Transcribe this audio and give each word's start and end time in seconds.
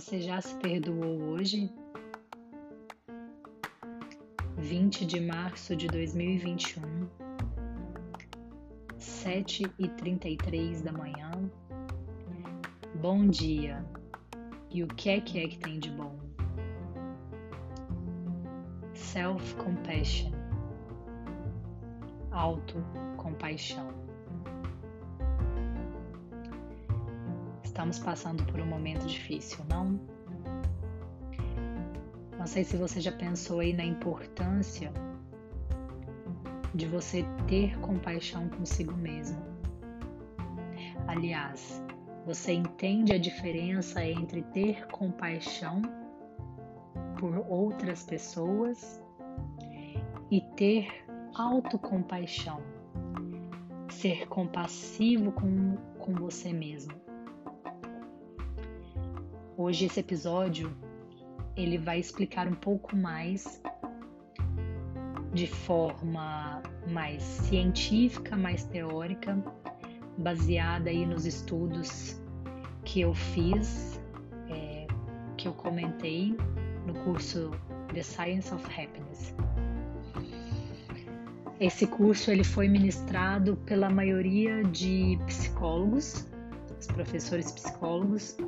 Você 0.00 0.18
já 0.18 0.40
se 0.40 0.54
perdoou 0.54 1.20
hoje? 1.24 1.70
20 4.56 5.04
de 5.04 5.20
março 5.20 5.76
de 5.76 5.88
2021, 5.88 7.06
7 8.96 9.70
e 9.78 9.88
33 9.88 10.80
da 10.80 10.90
manhã. 10.90 11.30
Bom 12.94 13.28
dia! 13.28 13.84
E 14.70 14.82
o 14.82 14.86
que 14.86 15.10
é 15.10 15.20
que 15.20 15.38
é 15.38 15.46
que 15.46 15.58
tem 15.58 15.78
de 15.78 15.90
bom? 15.90 16.18
Self-compassion, 18.94 20.32
auto-compaixão. 22.30 23.99
Estamos 27.80 27.98
passando 27.98 28.44
por 28.44 28.60
um 28.60 28.66
momento 28.66 29.06
difícil, 29.06 29.64
não? 29.66 29.98
Não 32.38 32.46
sei 32.46 32.62
se 32.62 32.76
você 32.76 33.00
já 33.00 33.10
pensou 33.10 33.60
aí 33.60 33.72
na 33.72 33.82
importância 33.82 34.92
de 36.74 36.84
você 36.84 37.24
ter 37.48 37.78
compaixão 37.78 38.50
consigo 38.50 38.92
mesmo. 38.92 39.42
Aliás, 41.08 41.82
você 42.26 42.52
entende 42.52 43.14
a 43.14 43.18
diferença 43.18 44.04
entre 44.04 44.42
ter 44.42 44.86
compaixão 44.88 45.80
por 47.18 47.46
outras 47.48 48.04
pessoas 48.04 49.02
e 50.30 50.42
ter 50.54 50.86
autocompaixão, 51.34 52.60
ser 53.88 54.28
compassivo 54.28 55.32
com, 55.32 55.76
com 55.98 56.12
você 56.12 56.52
mesmo. 56.52 56.99
Hoje 59.62 59.84
esse 59.84 60.00
episódio 60.00 60.74
ele 61.54 61.76
vai 61.76 62.00
explicar 62.00 62.48
um 62.48 62.54
pouco 62.54 62.96
mais 62.96 63.60
de 65.34 65.46
forma 65.46 66.62
mais 66.88 67.22
científica, 67.22 68.38
mais 68.38 68.64
teórica, 68.64 69.36
baseada 70.16 70.88
aí 70.88 71.04
nos 71.04 71.26
estudos 71.26 72.18
que 72.86 73.02
eu 73.02 73.12
fiz, 73.12 74.00
é, 74.48 74.86
que 75.36 75.46
eu 75.46 75.52
comentei 75.52 76.34
no 76.86 76.94
curso 77.04 77.50
The 77.92 78.02
Science 78.02 78.54
of 78.54 78.64
Happiness. 78.64 79.34
Esse 81.60 81.86
curso 81.86 82.30
ele 82.30 82.44
foi 82.44 82.66
ministrado 82.66 83.58
pela 83.66 83.90
maioria 83.90 84.64
de 84.64 85.18
psicólogos, 85.26 86.26
os 86.78 86.86
professores 86.86 87.52
psicólogos 87.52 88.38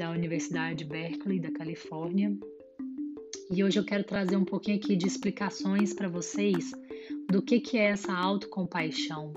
da 0.00 0.10
Universidade 0.10 0.82
Berkeley, 0.82 1.38
da 1.38 1.52
Califórnia. 1.52 2.34
E 3.50 3.62
hoje 3.62 3.78
eu 3.78 3.84
quero 3.84 4.02
trazer 4.02 4.34
um 4.34 4.46
pouquinho 4.46 4.78
aqui 4.78 4.96
de 4.96 5.06
explicações 5.06 5.92
para 5.92 6.08
vocês 6.08 6.72
do 7.30 7.42
que, 7.42 7.60
que 7.60 7.76
é 7.76 7.90
essa 7.90 8.10
autocompaixão, 8.10 9.34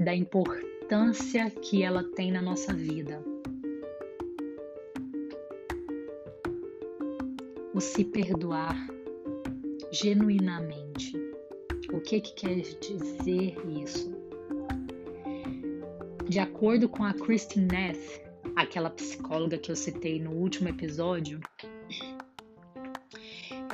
da 0.00 0.16
importância 0.16 1.50
que 1.50 1.82
ela 1.82 2.02
tem 2.02 2.32
na 2.32 2.40
nossa 2.40 2.72
vida. 2.72 3.22
O 7.74 7.80
se 7.82 8.02
perdoar 8.02 8.88
genuinamente. 9.92 11.12
O 11.92 12.00
que, 12.00 12.22
que 12.22 12.32
quer 12.32 12.54
dizer 12.54 13.54
isso? 13.84 14.16
De 16.26 16.38
acordo 16.38 16.88
com 16.88 17.04
a 17.04 17.12
Christine 17.12 17.66
Neff, 17.66 18.25
aquela 18.56 18.88
psicóloga 18.88 19.58
que 19.58 19.70
eu 19.70 19.76
citei 19.76 20.18
no 20.18 20.30
último 20.30 20.70
episódio, 20.70 21.38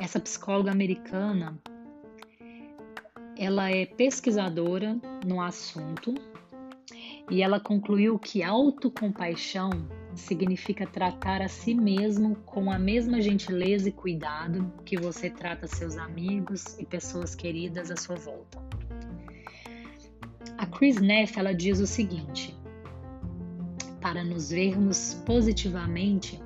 essa 0.01 0.19
psicóloga 0.19 0.71
americana, 0.71 1.57
ela 3.37 3.71
é 3.71 3.85
pesquisadora 3.85 4.99
no 5.25 5.41
assunto 5.41 6.13
e 7.31 7.41
ela 7.41 7.61
concluiu 7.61 8.19
que 8.19 8.43
autocompaixão 8.43 9.69
significa 10.15 10.85
tratar 10.85 11.41
a 11.41 11.47
si 11.47 11.73
mesmo 11.73 12.35
com 12.45 12.69
a 12.69 12.77
mesma 12.77 13.21
gentileza 13.21 13.87
e 13.87 13.91
cuidado 13.91 14.71
que 14.85 14.97
você 14.97 15.29
trata 15.29 15.65
seus 15.65 15.97
amigos 15.97 16.77
e 16.77 16.85
pessoas 16.85 17.33
queridas 17.33 17.89
à 17.89 17.95
sua 17.95 18.17
volta. 18.17 18.61
A 20.57 20.65
Chris 20.67 20.99
Neff 20.99 21.39
ela 21.39 21.53
diz 21.53 21.79
o 21.79 21.87
seguinte: 21.87 22.55
para 24.13 24.23
nos 24.23 24.51
vermos 24.51 25.15
positivamente, 25.25 26.39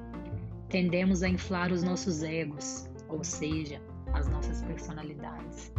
tendemos 0.70 1.22
a 1.22 1.28
inflar 1.28 1.70
os 1.70 1.84
nossos 1.84 2.24
egos, 2.24 2.90
ou 3.10 3.26
seja, 3.26 3.82
as 4.14 4.30
nossas 4.30 4.62
personalidades. 4.62 5.74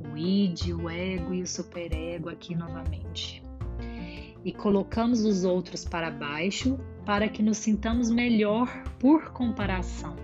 O 0.00 0.16
id, 0.16 0.68
o 0.70 0.88
ego 0.88 1.34
e 1.34 1.42
o 1.42 1.46
superego 1.46 2.28
aqui 2.28 2.54
novamente. 2.54 3.42
E 4.44 4.52
colocamos 4.52 5.24
os 5.24 5.42
outros 5.42 5.84
para 5.84 6.08
baixo 6.08 6.78
para 7.04 7.28
que 7.28 7.42
nos 7.42 7.56
sintamos 7.56 8.08
melhor 8.08 8.68
por 9.00 9.32
comparação. 9.32 10.14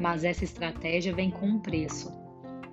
Mas 0.00 0.24
essa 0.24 0.42
estratégia 0.42 1.14
vem 1.14 1.30
com 1.30 1.46
um 1.46 1.60
preço. 1.60 2.12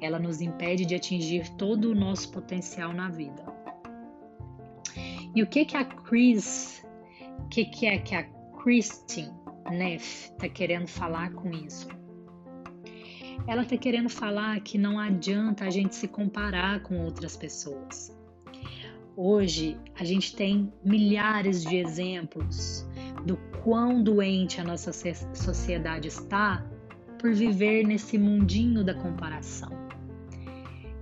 Ela 0.01 0.17
nos 0.17 0.41
impede 0.41 0.83
de 0.83 0.95
atingir 0.95 1.47
todo 1.57 1.91
o 1.91 1.95
nosso 1.95 2.31
potencial 2.31 2.91
na 2.91 3.07
vida. 3.07 3.50
E 5.35 5.41
o 5.41 5.47
que 5.47 5.63
que 5.63 5.77
a 5.77 5.85
Chris, 5.85 6.83
o 7.39 7.47
que 7.47 7.65
que 7.65 7.85
é 7.85 7.97
que 7.97 8.15
a 8.15 8.23
Christine 8.61 9.31
Neff 9.71 10.29
está 10.31 10.49
querendo 10.49 10.87
falar 10.87 11.31
com 11.31 11.49
isso? 11.51 11.87
Ela 13.47 13.63
está 13.63 13.77
querendo 13.77 14.09
falar 14.09 14.59
que 14.59 14.77
não 14.77 14.99
adianta 14.99 15.65
a 15.65 15.69
gente 15.69 15.95
se 15.95 16.07
comparar 16.07 16.81
com 16.83 16.99
outras 16.99 17.35
pessoas. 17.35 18.15
Hoje 19.15 19.77
a 19.95 20.03
gente 20.03 20.35
tem 20.35 20.71
milhares 20.83 21.63
de 21.63 21.77
exemplos 21.77 22.87
do 23.25 23.37
quão 23.63 24.03
doente 24.03 24.59
a 24.59 24.63
nossa 24.63 24.91
sociedade 25.33 26.07
está 26.07 26.65
por 27.19 27.33
viver 27.33 27.85
nesse 27.85 28.17
mundinho 28.17 28.83
da 28.83 28.93
comparação. 28.93 29.80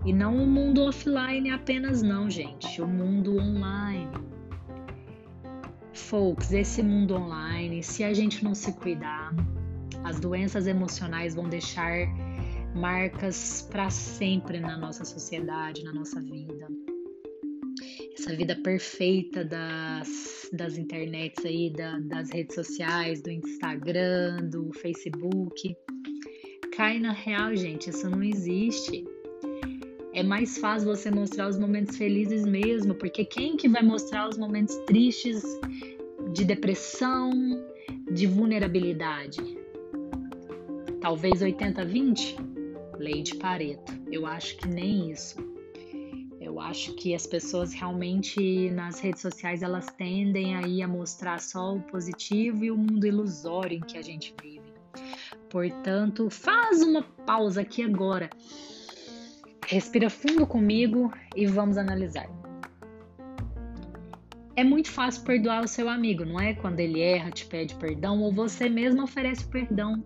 E 0.05 0.13
não 0.13 0.35
o 0.37 0.47
mundo 0.47 0.83
offline 0.83 1.51
apenas, 1.51 2.01
não, 2.01 2.29
gente. 2.29 2.81
O 2.81 2.87
mundo 2.87 3.37
online. 3.37 4.09
Folks, 5.93 6.53
esse 6.53 6.81
mundo 6.81 7.15
online, 7.15 7.83
se 7.83 8.03
a 8.03 8.13
gente 8.13 8.43
não 8.43 8.55
se 8.55 8.71
cuidar, 8.73 9.33
as 10.03 10.19
doenças 10.19 10.67
emocionais 10.67 11.35
vão 11.35 11.49
deixar 11.49 12.07
marcas 12.73 13.67
para 13.69 13.89
sempre 13.89 14.59
na 14.59 14.77
nossa 14.77 15.03
sociedade, 15.03 15.83
na 15.83 15.93
nossa 15.93 16.21
vida. 16.21 16.67
Essa 18.17 18.35
vida 18.35 18.55
perfeita 18.55 19.43
das, 19.43 20.49
das 20.53 20.77
internets 20.77 21.43
aí, 21.45 21.71
da, 21.71 21.99
das 21.99 22.29
redes 22.31 22.55
sociais, 22.55 23.21
do 23.21 23.29
Instagram, 23.29 24.49
do 24.49 24.71
Facebook. 24.73 25.75
Cai 26.75 26.99
na 26.99 27.11
real, 27.11 27.55
gente, 27.55 27.89
isso 27.89 28.09
não 28.09 28.23
existe 28.23 29.05
é 30.13 30.23
mais 30.23 30.57
fácil 30.57 30.87
você 30.87 31.11
mostrar 31.11 31.47
os 31.47 31.57
momentos 31.57 31.95
felizes 31.95 32.45
mesmo, 32.45 32.95
porque 32.95 33.23
quem 33.23 33.55
que 33.55 33.67
vai 33.69 33.83
mostrar 33.83 34.27
os 34.27 34.37
momentos 34.37 34.75
tristes 34.87 35.43
de 36.33 36.43
depressão, 36.43 37.31
de 38.11 38.25
vulnerabilidade? 38.25 39.39
Talvez 40.99 41.41
80-20? 41.41 42.35
Lei 42.97 43.21
de 43.21 43.35
Pareto. 43.35 43.93
Eu 44.11 44.25
acho 44.25 44.57
que 44.57 44.67
nem 44.67 45.11
isso. 45.11 45.37
Eu 46.41 46.59
acho 46.59 46.93
que 46.95 47.13
as 47.13 47.27
pessoas 47.27 47.73
realmente 47.73 48.69
nas 48.71 48.99
redes 48.99 49.21
sociais 49.21 49.61
elas 49.61 49.85
tendem 49.97 50.55
aí 50.55 50.81
a 50.81 50.87
mostrar 50.87 51.39
só 51.39 51.75
o 51.75 51.81
positivo 51.81 52.65
e 52.65 52.71
o 52.71 52.77
mundo 52.77 53.05
ilusório 53.05 53.77
em 53.77 53.81
que 53.81 53.97
a 53.97 54.01
gente 54.01 54.33
vive. 54.41 54.59
Portanto, 55.49 56.29
faz 56.29 56.81
uma 56.81 57.03
pausa 57.03 57.61
aqui 57.61 57.83
agora 57.83 58.29
Respira 59.69 60.09
fundo 60.09 60.47
comigo 60.47 61.13
e 61.35 61.45
vamos 61.45 61.77
analisar. 61.77 62.27
É 64.55 64.63
muito 64.63 64.89
fácil 64.89 65.23
perdoar 65.23 65.63
o 65.63 65.67
seu 65.67 65.87
amigo, 65.87 66.25
não 66.25 66.39
é? 66.39 66.55
Quando 66.55 66.79
ele 66.79 66.99
erra, 66.99 67.29
te 67.29 67.45
pede 67.45 67.75
perdão 67.75 68.19
ou 68.19 68.33
você 68.33 68.67
mesmo 68.67 69.03
oferece 69.03 69.45
perdão. 69.45 70.03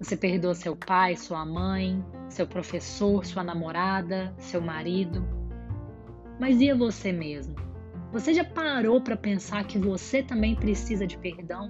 Você 0.00 0.16
perdoa 0.16 0.54
seu 0.54 0.74
pai, 0.74 1.16
sua 1.16 1.44
mãe, 1.44 2.02
seu 2.30 2.46
professor, 2.46 3.26
sua 3.26 3.44
namorada, 3.44 4.34
seu 4.38 4.62
marido. 4.62 5.22
Mas 6.40 6.58
e 6.58 6.72
você 6.72 7.12
mesmo? 7.12 7.56
Você 8.10 8.32
já 8.32 8.42
parou 8.42 9.02
para 9.02 9.18
pensar 9.18 9.64
que 9.64 9.78
você 9.78 10.22
também 10.22 10.56
precisa 10.56 11.06
de 11.06 11.18
perdão? 11.18 11.68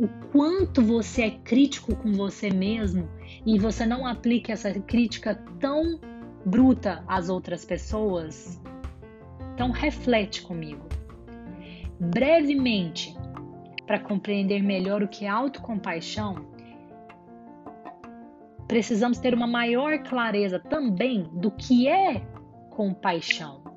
O 0.00 0.08
quanto 0.32 0.80
você 0.80 1.24
é 1.24 1.30
crítico 1.30 1.94
com 1.94 2.14
você 2.14 2.48
mesmo 2.48 3.06
e 3.44 3.58
você 3.58 3.84
não 3.84 4.06
aplica 4.06 4.54
essa 4.54 4.72
crítica 4.80 5.34
tão 5.60 6.00
bruta 6.46 7.04
às 7.06 7.28
outras 7.28 7.66
pessoas, 7.66 8.58
então 9.52 9.70
reflete 9.70 10.40
comigo. 10.40 10.86
Brevemente, 12.00 13.14
para 13.86 14.00
compreender 14.00 14.62
melhor 14.62 15.02
o 15.02 15.08
que 15.08 15.26
é 15.26 15.28
autocompaixão, 15.28 16.46
precisamos 18.66 19.18
ter 19.18 19.34
uma 19.34 19.46
maior 19.46 19.98
clareza 19.98 20.58
também 20.58 21.24
do 21.24 21.50
que 21.50 21.88
é 21.88 22.20
compaixão. 22.70 23.69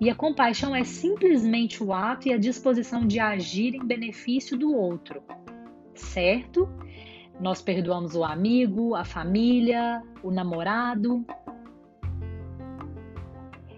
E 0.00 0.10
a 0.10 0.14
compaixão 0.14 0.74
é 0.74 0.84
simplesmente 0.84 1.82
o 1.82 1.92
ato 1.92 2.28
e 2.28 2.32
a 2.32 2.38
disposição 2.38 3.06
de 3.06 3.20
agir 3.20 3.74
em 3.74 3.84
benefício 3.84 4.56
do 4.56 4.74
outro, 4.74 5.22
certo? 5.94 6.68
Nós 7.40 7.60
perdoamos 7.60 8.14
o 8.14 8.24
amigo, 8.24 8.94
a 8.94 9.04
família, 9.04 10.02
o 10.22 10.30
namorado. 10.30 11.24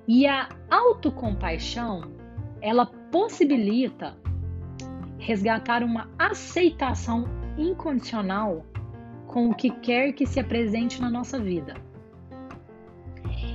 E 0.06 0.26
a 0.26 0.48
autocompaixão, 0.70 2.12
ela 2.60 2.86
possibilita 2.86 4.16
resgatar 5.18 5.82
uma 5.82 6.08
aceitação 6.18 7.24
incondicional 7.58 8.64
com 9.26 9.48
o 9.48 9.54
que 9.54 9.70
quer 9.70 10.12
que 10.12 10.26
se 10.26 10.38
apresente 10.38 11.00
na 11.00 11.10
nossa 11.10 11.38
vida. 11.38 11.74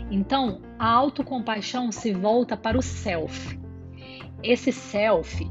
Então, 0.09 0.61
a 0.81 0.87
autocompaixão 0.87 1.91
se 1.91 2.11
volta 2.11 2.57
para 2.57 2.75
o 2.75 2.81
self. 2.81 3.55
Esse 4.41 4.71
self 4.71 5.47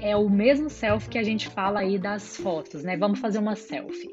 é 0.00 0.16
o 0.16 0.28
mesmo 0.28 0.68
self 0.68 1.08
que 1.08 1.18
a 1.18 1.22
gente 1.22 1.48
fala 1.48 1.78
aí 1.78 1.96
das 1.96 2.36
fotos, 2.36 2.82
né? 2.82 2.96
Vamos 2.96 3.20
fazer 3.20 3.38
uma 3.38 3.54
selfie. 3.54 4.10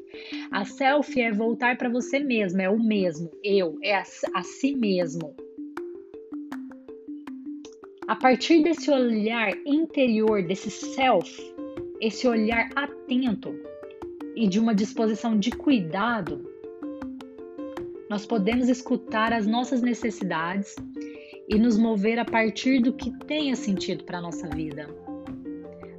A 0.52 0.64
selfie 0.64 1.22
é 1.22 1.32
voltar 1.32 1.76
para 1.76 1.88
você 1.88 2.20
mesmo, 2.20 2.60
é 2.60 2.70
o 2.70 2.78
mesmo, 2.78 3.28
eu, 3.42 3.80
é 3.82 3.96
a, 3.96 4.04
a 4.32 4.42
si 4.44 4.76
mesmo. 4.76 5.34
A 8.06 8.14
partir 8.14 8.62
desse 8.62 8.92
olhar 8.92 9.50
interior, 9.66 10.40
desse 10.44 10.70
self, 10.70 11.36
esse 12.00 12.28
olhar 12.28 12.68
atento 12.76 13.56
e 14.36 14.46
de 14.46 14.60
uma 14.60 14.72
disposição 14.72 15.36
de 15.36 15.50
cuidado, 15.50 16.48
nós 18.08 18.24
podemos 18.24 18.68
escutar 18.68 19.32
as 19.32 19.46
nossas 19.46 19.82
necessidades 19.82 20.74
e 21.48 21.58
nos 21.58 21.76
mover 21.76 22.18
a 22.18 22.24
partir 22.24 22.80
do 22.80 22.92
que 22.92 23.10
tenha 23.26 23.54
sentido 23.54 24.04
para 24.04 24.18
a 24.18 24.22
nossa 24.22 24.48
vida. 24.48 24.88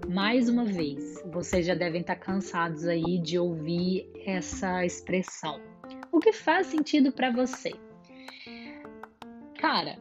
Mais 0.07 0.49
uma 0.49 0.65
vez, 0.65 1.23
vocês 1.31 1.65
já 1.65 1.75
devem 1.75 2.01
estar 2.01 2.15
cansados 2.15 2.87
aí 2.87 3.19
de 3.19 3.37
ouvir 3.37 4.09
essa 4.25 4.83
expressão. 4.83 5.61
O 6.11 6.19
que 6.19 6.33
faz 6.33 6.67
sentido 6.67 7.11
para 7.11 7.31
você? 7.31 7.73
Cara, 9.59 9.99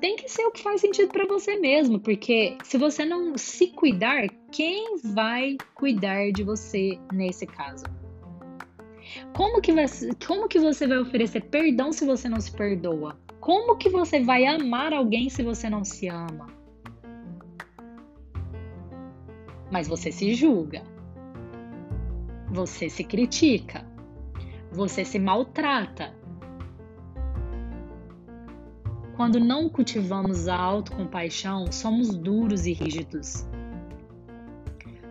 tem 0.00 0.16
que 0.16 0.28
ser 0.28 0.44
o 0.44 0.50
que 0.50 0.62
faz 0.62 0.82
sentido 0.82 1.08
para 1.08 1.26
você 1.26 1.56
mesmo, 1.56 1.98
porque 1.98 2.58
se 2.62 2.76
você 2.76 3.06
não 3.06 3.38
se 3.38 3.68
cuidar, 3.68 4.28
quem 4.52 4.98
vai 5.02 5.56
cuidar 5.74 6.30
de 6.30 6.42
você 6.42 6.98
nesse 7.10 7.46
caso? 7.46 7.84
Como 9.34 9.60
que, 9.60 9.72
vai, 9.72 9.86
como 10.26 10.48
que 10.48 10.58
você 10.58 10.86
vai 10.86 10.98
oferecer 10.98 11.42
perdão 11.42 11.92
se 11.92 12.04
você 12.04 12.28
não 12.28 12.40
se 12.40 12.52
perdoa? 12.52 13.18
Como 13.40 13.76
que 13.76 13.88
você 13.88 14.20
vai 14.20 14.44
amar 14.46 14.92
alguém 14.92 15.28
se 15.28 15.42
você 15.42 15.70
não 15.70 15.84
se 15.84 16.08
ama? 16.08 16.46
Mas 19.70 19.88
você 19.88 20.10
se 20.10 20.34
julga. 20.34 20.82
Você 22.50 22.88
se 22.88 23.04
critica. 23.04 23.84
Você 24.72 25.04
se 25.04 25.18
maltrata. 25.18 26.14
Quando 29.16 29.40
não 29.40 29.68
cultivamos 29.68 30.46
a 30.46 30.56
autocompaixão, 30.56 31.72
somos 31.72 32.14
duros 32.14 32.66
e 32.66 32.72
rígidos. 32.72 33.46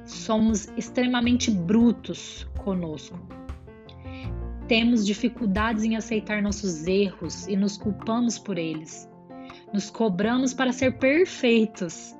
Somos 0.05 0.67
extremamente 0.77 1.49
brutos 1.49 2.47
conosco. 2.63 3.17
Temos 4.67 5.05
dificuldades 5.05 5.83
em 5.83 5.95
aceitar 5.95 6.41
nossos 6.41 6.87
erros 6.87 7.47
e 7.47 7.55
nos 7.55 7.77
culpamos 7.77 8.39
por 8.39 8.57
eles. 8.57 9.09
Nos 9.73 9.89
cobramos 9.89 10.53
para 10.53 10.71
ser 10.71 10.97
perfeitos. 10.97 12.15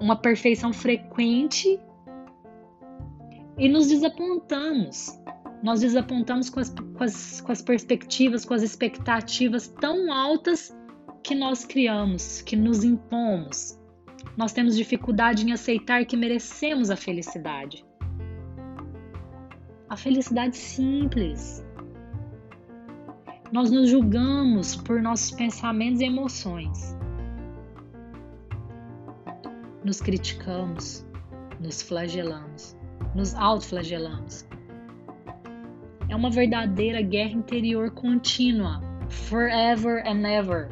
Uma 0.00 0.16
perfeição 0.16 0.72
frequente 0.72 1.80
e 3.58 3.68
nos 3.68 3.88
desapontamos 3.88 5.22
nós 5.62 5.80
desapontamos 5.80 6.50
com 6.50 6.58
as, 6.58 6.70
com 6.70 7.04
as, 7.04 7.40
com 7.40 7.52
as 7.52 7.62
perspectivas, 7.62 8.44
com 8.44 8.52
as 8.52 8.62
expectativas 8.62 9.68
tão 9.68 10.12
altas 10.12 10.76
que 11.22 11.34
nós 11.34 11.64
criamos, 11.64 12.42
que 12.42 12.56
nos 12.56 12.82
impomos. 12.82 13.78
Nós 14.36 14.52
temos 14.52 14.76
dificuldade 14.76 15.46
em 15.46 15.52
aceitar 15.52 16.04
que 16.04 16.16
merecemos 16.16 16.90
a 16.90 16.96
felicidade. 16.96 17.84
A 19.92 19.96
felicidade 19.96 20.56
simples. 20.56 21.62
Nós 23.52 23.70
nos 23.70 23.90
julgamos 23.90 24.74
por 24.74 25.02
nossos 25.02 25.32
pensamentos 25.32 26.00
e 26.00 26.06
emoções. 26.06 26.96
Nos 29.84 30.00
criticamos, 30.00 31.06
nos 31.60 31.82
flagelamos, 31.82 32.74
nos 33.14 33.34
autoflagelamos 33.34 34.46
é 36.12 36.16
uma 36.16 36.30
verdadeira 36.30 37.00
guerra 37.00 37.32
interior 37.32 37.90
contínua, 37.90 38.82
forever 39.08 40.06
and 40.06 40.26
ever. 40.26 40.68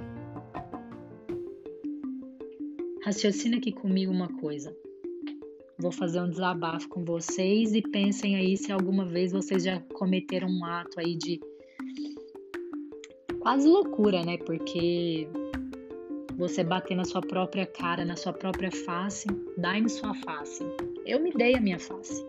Raciocina 3.02 3.56
aqui 3.56 3.72
comigo 3.72 4.12
uma 4.12 4.28
coisa. 4.28 4.76
Vou 5.81 5.91
fazer 5.91 6.21
um 6.21 6.29
desabafo 6.29 6.88
com 6.91 7.03
vocês 7.05 7.75
e 7.75 7.81
pensem 7.81 8.37
aí 8.37 8.55
se 8.55 8.71
alguma 8.71 9.06
vez 9.06 9.32
vocês 9.32 9.65
já 9.65 9.81
cometeram 9.94 10.47
um 10.47 10.62
ato 10.62 11.00
aí 11.00 11.17
de 11.17 11.41
quase 13.41 13.67
loucura, 13.67 14.23
né? 14.23 14.37
Porque 14.37 15.27
você 16.37 16.62
bater 16.62 16.94
na 16.94 17.05
sua 17.05 17.23
própria 17.23 17.65
cara, 17.65 18.05
na 18.05 18.15
sua 18.15 18.32
própria 18.35 18.71
face, 18.71 19.27
dai-me 19.56 19.88
sua 19.88 20.15
face. 20.17 20.62
Eu 21.06 21.19
me 21.21 21.32
dei 21.32 21.55
a 21.55 21.61
minha 21.61 21.79
face. 21.79 22.27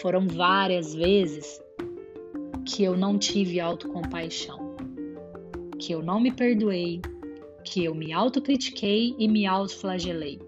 Foram 0.00 0.28
várias 0.28 0.94
vezes 0.94 1.60
que 2.64 2.84
eu 2.84 2.96
não 2.96 3.18
tive 3.18 3.58
autocompaixão, 3.58 4.76
que 5.80 5.92
eu 5.92 6.00
não 6.00 6.20
me 6.20 6.30
perdoei, 6.30 7.00
que 7.64 7.84
eu 7.84 7.94
me 7.94 8.12
autocritiquei 8.12 9.16
e 9.18 9.26
me 9.26 9.46
autoflagelei, 9.46 10.38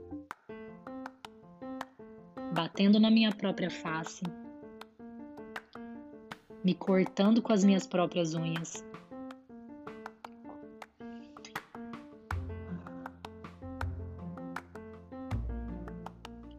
batendo 2.53 3.01
na 3.01 3.11
minha 3.11 3.33
própria 3.33 3.71
face, 3.71 4.23
me 6.63 6.75
cortando 6.75 7.43
com 7.43 7.53
as 7.53 7.65
minhas 7.65 7.87
próprias 7.87 8.35
unhas. 8.35 8.85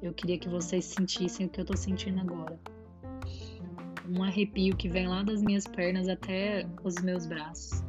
Eu 0.02 0.14
queria 0.14 0.38
que 0.38 0.50
vocês 0.50 0.84
sentissem 0.86 1.46
o 1.46 1.50
que 1.50 1.62
eu 1.62 1.66
tô 1.66 1.78
sentindo 1.78 2.20
agora 2.20 2.60
um 4.10 4.24
arrepio 4.24 4.76
que 4.76 4.88
vem 4.88 5.08
lá 5.08 5.24
das 5.24 5.42
minhas 5.42 5.66
pernas 5.66 6.08
até 6.08 6.68
os 6.84 6.96
meus 7.02 7.26
braços. 7.26 7.84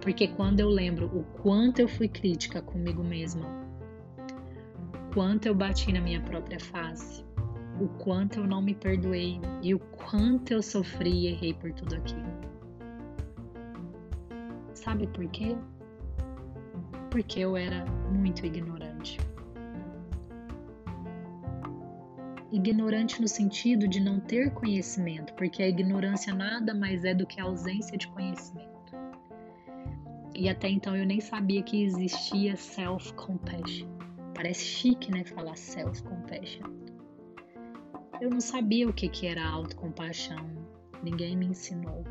Porque 0.00 0.28
quando 0.28 0.60
eu 0.60 0.68
lembro 0.68 1.06
o 1.06 1.24
quanto 1.42 1.80
eu 1.80 1.88
fui 1.88 2.08
crítica 2.08 2.62
comigo 2.62 3.02
mesma, 3.02 3.67
quanto 5.18 5.46
eu 5.46 5.54
bati 5.54 5.92
na 5.92 6.00
minha 6.00 6.20
própria 6.20 6.60
face, 6.60 7.24
o 7.80 7.88
quanto 7.88 8.38
eu 8.38 8.46
não 8.46 8.62
me 8.62 8.72
perdoei 8.72 9.40
e 9.60 9.74
o 9.74 9.80
quanto 9.80 10.52
eu 10.52 10.62
sofri 10.62 11.10
e 11.10 11.26
errei 11.26 11.52
por 11.54 11.72
tudo 11.72 11.96
aquilo. 11.96 12.22
Sabe 14.74 15.08
por 15.08 15.26
quê? 15.26 15.56
Porque 17.10 17.40
eu 17.40 17.56
era 17.56 17.84
muito 18.12 18.46
ignorante. 18.46 19.18
ignorante 22.52 23.20
no 23.20 23.26
sentido 23.26 23.88
de 23.88 23.98
não 23.98 24.20
ter 24.20 24.52
conhecimento, 24.52 25.34
porque 25.34 25.64
a 25.64 25.68
ignorância 25.68 26.32
nada 26.32 26.72
mais 26.72 27.04
é 27.04 27.12
do 27.12 27.26
que 27.26 27.40
a 27.40 27.44
ausência 27.44 27.98
de 27.98 28.06
conhecimento. 28.06 28.94
E 30.32 30.48
até 30.48 30.68
então 30.68 30.96
eu 30.96 31.04
nem 31.04 31.20
sabia 31.20 31.60
que 31.60 31.82
existia 31.82 32.56
self-compassion. 32.56 33.97
Parece 34.38 34.64
chique, 34.64 35.10
né, 35.10 35.24
falar 35.24 35.56
self-compassion. 35.56 36.62
Eu 38.20 38.30
não 38.30 38.40
sabia 38.40 38.88
o 38.88 38.92
que, 38.92 39.08
que 39.08 39.26
era 39.26 39.44
autocompaixão, 39.44 40.46
ninguém 41.02 41.36
me 41.36 41.46
ensinou. 41.46 42.04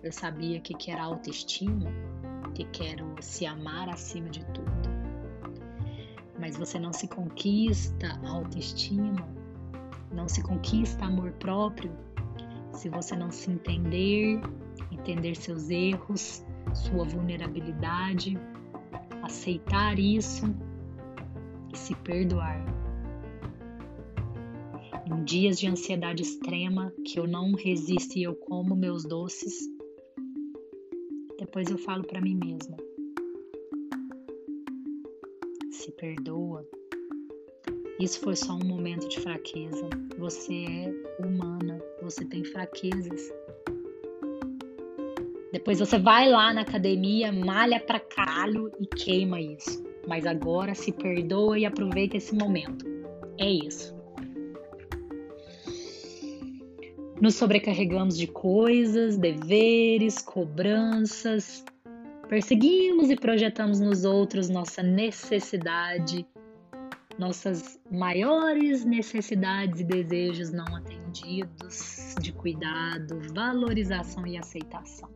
Eu 0.00 0.12
sabia 0.12 0.60
o 0.60 0.62
que, 0.62 0.74
que 0.74 0.92
era 0.92 1.02
autoestima, 1.02 1.90
que 2.54 2.62
quero 2.66 3.16
se 3.20 3.44
amar 3.44 3.88
acima 3.88 4.28
de 4.28 4.44
tudo 4.44 4.96
mas 6.38 6.56
você 6.56 6.78
não 6.78 6.92
se 6.92 7.08
conquista 7.08 8.16
autoestima, 8.24 9.28
não 10.12 10.28
se 10.28 10.40
conquista 10.40 11.04
amor 11.04 11.32
próprio 11.32 11.90
se 12.72 12.88
você 12.88 13.16
não 13.16 13.32
se 13.32 13.50
entender, 13.50 14.40
entender 14.92 15.34
seus 15.34 15.68
erros, 15.68 16.44
sua 16.72 17.02
vulnerabilidade, 17.02 18.38
aceitar 19.24 19.98
isso 19.98 20.54
e 21.72 21.76
se 21.76 21.94
perdoar. 21.96 22.64
Em 25.06 25.24
dias 25.24 25.58
de 25.58 25.66
ansiedade 25.66 26.22
extrema, 26.22 26.92
que 27.04 27.18
eu 27.18 27.26
não 27.26 27.52
resisto 27.52 28.16
e 28.16 28.22
eu 28.22 28.34
como 28.34 28.76
meus 28.76 29.04
doces, 29.04 29.68
depois 31.38 31.70
eu 31.70 31.78
falo 31.78 32.04
para 32.04 32.20
mim 32.20 32.34
mesma: 32.34 32.76
se 35.70 35.90
perdoa. 35.92 36.66
Isso 37.98 38.20
foi 38.20 38.36
só 38.36 38.52
um 38.52 38.64
momento 38.64 39.08
de 39.08 39.18
fraqueza. 39.18 39.88
Você 40.18 40.54
é 40.54 41.24
humana, 41.24 41.82
você 42.02 42.24
tem 42.24 42.44
fraquezas. 42.44 43.32
Depois 45.50 45.80
você 45.80 45.98
vai 45.98 46.28
lá 46.28 46.52
na 46.52 46.60
academia, 46.60 47.32
malha 47.32 47.80
pra 47.80 47.98
caralho 47.98 48.70
e 48.78 48.86
queima 48.86 49.40
isso. 49.40 49.87
Mas 50.08 50.24
agora 50.24 50.74
se 50.74 50.90
perdoa 50.90 51.58
e 51.58 51.66
aproveita 51.66 52.16
esse 52.16 52.34
momento. 52.34 52.86
É 53.36 53.48
isso. 53.50 53.94
Nos 57.20 57.34
sobrecarregamos 57.34 58.16
de 58.16 58.26
coisas, 58.26 59.18
deveres, 59.18 60.22
cobranças. 60.22 61.62
Perseguimos 62.26 63.10
e 63.10 63.16
projetamos 63.16 63.80
nos 63.80 64.04
outros 64.04 64.48
nossa 64.48 64.82
necessidade, 64.82 66.26
nossas 67.18 67.78
maiores 67.90 68.86
necessidades 68.86 69.80
e 69.80 69.84
desejos 69.84 70.50
não 70.52 70.64
atendidos 70.74 72.14
de 72.18 72.32
cuidado, 72.32 73.20
valorização 73.34 74.26
e 74.26 74.38
aceitação 74.38 75.10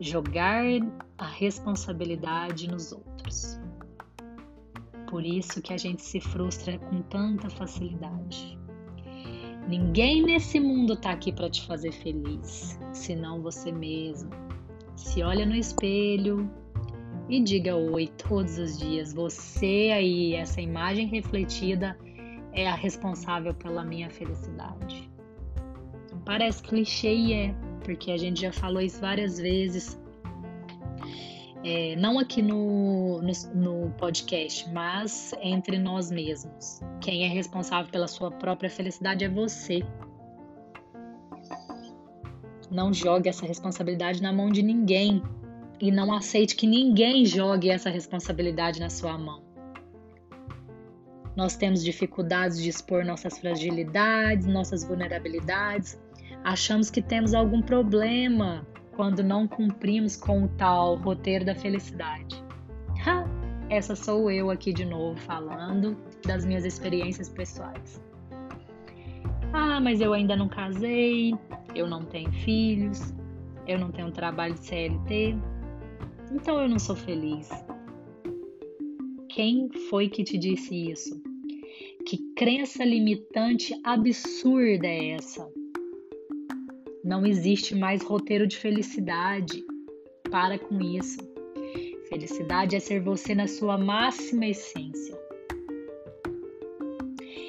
jogar 0.00 0.64
a 1.18 1.26
responsabilidade 1.26 2.68
nos 2.68 2.92
outros. 2.92 3.15
Por 5.08 5.24
isso 5.24 5.62
que 5.62 5.72
a 5.72 5.76
gente 5.76 6.02
se 6.02 6.20
frustra 6.20 6.78
com 6.78 7.02
tanta 7.02 7.48
facilidade. 7.48 8.58
Ninguém 9.68 10.22
nesse 10.22 10.60
mundo 10.60 10.92
está 10.92 11.10
aqui 11.10 11.32
para 11.32 11.50
te 11.50 11.66
fazer 11.66 11.92
feliz, 11.92 12.78
senão 12.92 13.42
você 13.42 13.72
mesmo. 13.72 14.30
Se 14.94 15.22
olha 15.22 15.44
no 15.44 15.54
espelho 15.54 16.50
e 17.28 17.42
diga 17.42 17.74
oi 17.74 18.06
todos 18.28 18.58
os 18.58 18.78
dias. 18.78 19.12
Você 19.12 19.90
aí, 19.92 20.34
essa 20.34 20.60
imagem 20.60 21.08
refletida, 21.08 21.98
é 22.52 22.68
a 22.68 22.74
responsável 22.74 23.54
pela 23.54 23.84
minha 23.84 24.08
felicidade. 24.08 25.10
Parece 26.24 26.62
clichê 26.62 27.14
e 27.14 27.32
é, 27.32 27.54
porque 27.84 28.10
a 28.10 28.16
gente 28.16 28.40
já 28.40 28.52
falou 28.52 28.80
isso 28.80 29.00
várias 29.00 29.38
vezes. 29.38 30.00
É, 31.68 31.96
não 31.96 32.16
aqui 32.16 32.40
no, 32.42 33.20
no, 33.20 33.32
no, 33.54 33.90
podcast, 33.98 34.70
mas 34.70 35.34
entre 35.42 35.80
nós 35.80 36.12
mesmos. 36.12 36.80
Quem 37.00 37.24
é 37.24 37.28
responsável 37.28 37.90
pela 37.90 38.06
sua 38.06 38.30
própria 38.30 38.70
felicidade 38.70 39.24
é 39.24 39.28
você. 39.28 39.82
Não 42.70 42.92
jogue 42.92 43.28
essa 43.28 43.44
responsabilidade 43.44 44.22
na 44.22 44.32
mão 44.32 44.48
de 44.48 44.62
ninguém 44.62 45.20
e 45.80 45.90
não 45.90 46.14
aceite 46.14 46.54
que 46.54 46.68
ninguém 46.68 47.26
jogue 47.26 47.68
essa 47.68 47.90
responsabilidade 47.90 48.78
na 48.78 48.88
sua 48.88 49.18
mão. 49.18 49.42
Nós 51.34 51.56
temos 51.56 51.82
dificuldades 51.82 52.62
de 52.62 52.68
expor 52.68 53.04
nossas 53.04 53.40
fragilidades, 53.40 54.46
nossas 54.46 54.84
vulnerabilidades, 54.84 55.98
Achamos 56.46 56.90
que 56.90 57.02
temos 57.02 57.34
algum 57.34 57.60
problema 57.60 58.64
quando 58.96 59.22
não 59.22 59.46
cumprimos 59.46 60.16
com 60.16 60.44
o 60.44 60.48
tal 60.48 60.96
roteiro 60.96 61.44
da 61.44 61.54
felicidade. 61.54 62.42
Ha! 63.06 63.24
Essa 63.68 63.94
sou 63.94 64.30
eu 64.30 64.50
aqui 64.50 64.72
de 64.72 64.84
novo 64.84 65.20
falando 65.20 65.96
das 66.24 66.46
minhas 66.46 66.64
experiências 66.64 67.28
pessoais. 67.28 68.02
Ah, 69.52 69.80
mas 69.80 70.00
eu 70.00 70.12
ainda 70.12 70.34
não 70.34 70.48
casei, 70.48 71.34
eu 71.74 71.86
não 71.86 72.04
tenho 72.04 72.32
filhos, 72.32 73.14
eu 73.66 73.78
não 73.78 73.90
tenho 73.90 74.10
trabalho 74.10 74.54
de 74.54 74.66
CLT, 74.66 75.36
então 76.32 76.60
eu 76.60 76.68
não 76.68 76.78
sou 76.78 76.96
feliz. 76.96 77.48
Quem 79.28 79.68
foi 79.90 80.08
que 80.08 80.24
te 80.24 80.38
disse 80.38 80.90
isso? 80.90 81.22
Que 82.06 82.18
crença 82.34 82.84
limitante 82.84 83.78
absurda 83.84 84.86
é 84.86 85.10
essa? 85.10 85.46
Não 87.06 87.24
existe 87.24 87.72
mais 87.72 88.02
roteiro 88.02 88.48
de 88.48 88.56
felicidade. 88.56 89.64
Para 90.28 90.58
com 90.58 90.80
isso. 90.80 91.20
Felicidade 92.08 92.74
é 92.74 92.80
ser 92.80 93.00
você 93.00 93.32
na 93.32 93.46
sua 93.46 93.78
máxima 93.78 94.46
essência. 94.46 95.16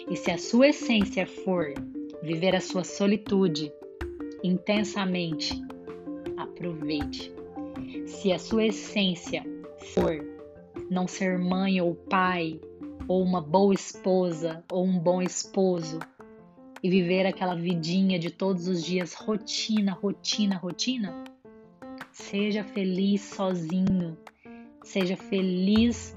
E 0.07 0.15
se 0.15 0.29
a 0.29 0.37
sua 0.37 0.67
essência 0.67 1.25
for 1.25 1.73
viver 2.21 2.55
a 2.55 2.61
sua 2.61 2.83
solitude 2.83 3.73
intensamente, 4.43 5.59
aproveite. 6.37 7.33
Se 8.05 8.31
a 8.31 8.37
sua 8.37 8.67
essência 8.67 9.43
for 9.95 10.23
não 10.87 11.07
ser 11.07 11.39
mãe 11.39 11.81
ou 11.81 11.95
pai, 11.95 12.61
ou 13.07 13.23
uma 13.23 13.41
boa 13.41 13.73
esposa 13.73 14.63
ou 14.71 14.85
um 14.85 14.99
bom 14.99 15.19
esposo, 15.19 15.97
e 16.84 16.89
viver 16.89 17.25
aquela 17.25 17.55
vidinha 17.55 18.19
de 18.19 18.29
todos 18.29 18.67
os 18.67 18.84
dias, 18.84 19.13
rotina, 19.13 19.93
rotina, 19.93 20.57
rotina, 20.57 21.24
seja 22.12 22.63
feliz 22.63 23.22
sozinho, 23.22 24.17
seja 24.84 25.15
feliz 25.15 26.15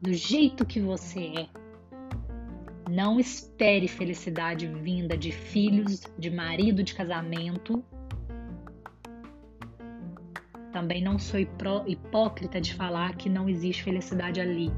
do 0.00 0.12
jeito 0.12 0.64
que 0.64 0.80
você 0.80 1.32
é. 1.36 1.62
Não 2.90 3.18
espere 3.18 3.88
felicidade 3.88 4.66
vinda 4.66 5.16
de 5.16 5.32
filhos, 5.32 6.02
de 6.18 6.30
marido, 6.30 6.82
de 6.82 6.94
casamento. 6.94 7.82
Também 10.72 11.02
não 11.02 11.18
sou 11.18 11.40
hipócrita 11.40 12.60
de 12.60 12.74
falar 12.74 13.16
que 13.16 13.30
não 13.30 13.48
existe 13.48 13.82
felicidade 13.84 14.40
ali. 14.40 14.70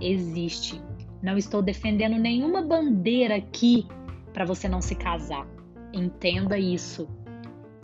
Existe. 0.00 0.80
Não 1.22 1.38
estou 1.38 1.62
defendendo 1.62 2.18
nenhuma 2.18 2.60
bandeira 2.60 3.36
aqui 3.36 3.86
para 4.34 4.44
você 4.44 4.68
não 4.68 4.82
se 4.82 4.96
casar. 4.96 5.46
Entenda 5.92 6.58
isso. 6.58 7.08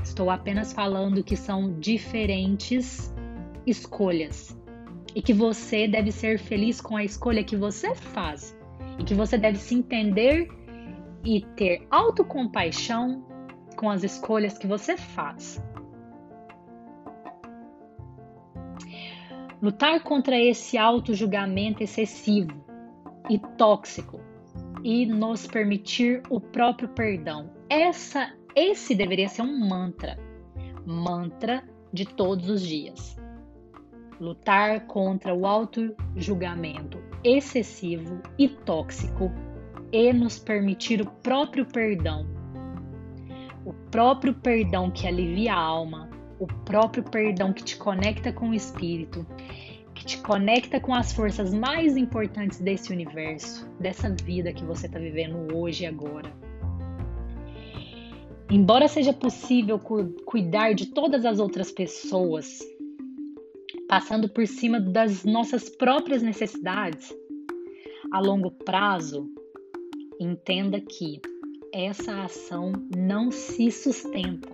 Estou 0.02 0.28
apenas 0.28 0.72
falando 0.72 1.22
que 1.22 1.36
são 1.36 1.78
diferentes 1.78 3.14
escolhas 3.64 4.58
e 5.14 5.22
que 5.22 5.32
você 5.32 5.86
deve 5.86 6.10
ser 6.10 6.38
feliz 6.38 6.80
com 6.80 6.96
a 6.96 7.04
escolha 7.04 7.44
que 7.44 7.56
você 7.56 7.94
faz 7.94 8.58
e 8.98 9.04
que 9.04 9.14
você 9.14 9.38
deve 9.38 9.58
se 9.58 9.74
entender 9.74 10.48
e 11.24 11.42
ter 11.54 11.86
autocompaixão 11.90 13.24
com 13.76 13.88
as 13.88 14.02
escolhas 14.02 14.58
que 14.58 14.66
você 14.66 14.96
faz. 14.96 15.62
Lutar 19.62 20.02
contra 20.02 20.38
esse 20.38 20.76
auto-julgamento 20.78 21.82
excessivo 21.82 22.52
e 23.28 23.38
tóxico 23.38 24.29
e 24.82 25.06
nos 25.06 25.46
permitir 25.46 26.22
o 26.28 26.40
próprio 26.40 26.88
perdão. 26.88 27.50
Essa, 27.68 28.32
esse 28.54 28.94
deveria 28.94 29.28
ser 29.28 29.42
um 29.42 29.68
mantra, 29.68 30.18
mantra 30.86 31.64
de 31.92 32.04
todos 32.04 32.48
os 32.48 32.66
dias. 32.66 33.16
Lutar 34.20 34.86
contra 34.86 35.34
o 35.34 35.46
auto-julgamento 35.46 37.02
excessivo 37.24 38.20
e 38.38 38.48
tóxico 38.48 39.30
e 39.92 40.12
nos 40.12 40.38
permitir 40.38 41.00
o 41.00 41.06
próprio 41.06 41.66
perdão. 41.66 42.26
O 43.64 43.72
próprio 43.90 44.34
perdão 44.34 44.90
que 44.90 45.06
alivia 45.06 45.54
a 45.54 45.60
alma, 45.60 46.08
o 46.38 46.46
próprio 46.46 47.02
perdão 47.02 47.52
que 47.52 47.62
te 47.62 47.76
conecta 47.76 48.32
com 48.32 48.50
o 48.50 48.54
espírito 48.54 49.26
que 50.00 50.06
te 50.06 50.18
conecta 50.22 50.80
com 50.80 50.94
as 50.94 51.12
forças 51.12 51.52
mais 51.52 51.94
importantes 51.94 52.58
desse 52.58 52.90
universo, 52.90 53.68
dessa 53.78 54.08
vida 54.08 54.50
que 54.50 54.64
você 54.64 54.86
está 54.86 54.98
vivendo 54.98 55.54
hoje 55.54 55.84
e 55.84 55.86
agora. 55.86 56.32
Embora 58.50 58.88
seja 58.88 59.12
possível 59.12 59.78
cu 59.78 60.06
cuidar 60.24 60.72
de 60.72 60.86
todas 60.86 61.26
as 61.26 61.38
outras 61.38 61.70
pessoas, 61.70 62.60
passando 63.86 64.26
por 64.26 64.46
cima 64.46 64.80
das 64.80 65.22
nossas 65.22 65.68
próprias 65.68 66.22
necessidades, 66.22 67.14
a 68.10 68.20
longo 68.20 68.50
prazo, 68.50 69.28
entenda 70.18 70.80
que 70.80 71.20
essa 71.74 72.22
ação 72.22 72.72
não 72.96 73.30
se 73.30 73.70
sustenta. 73.70 74.48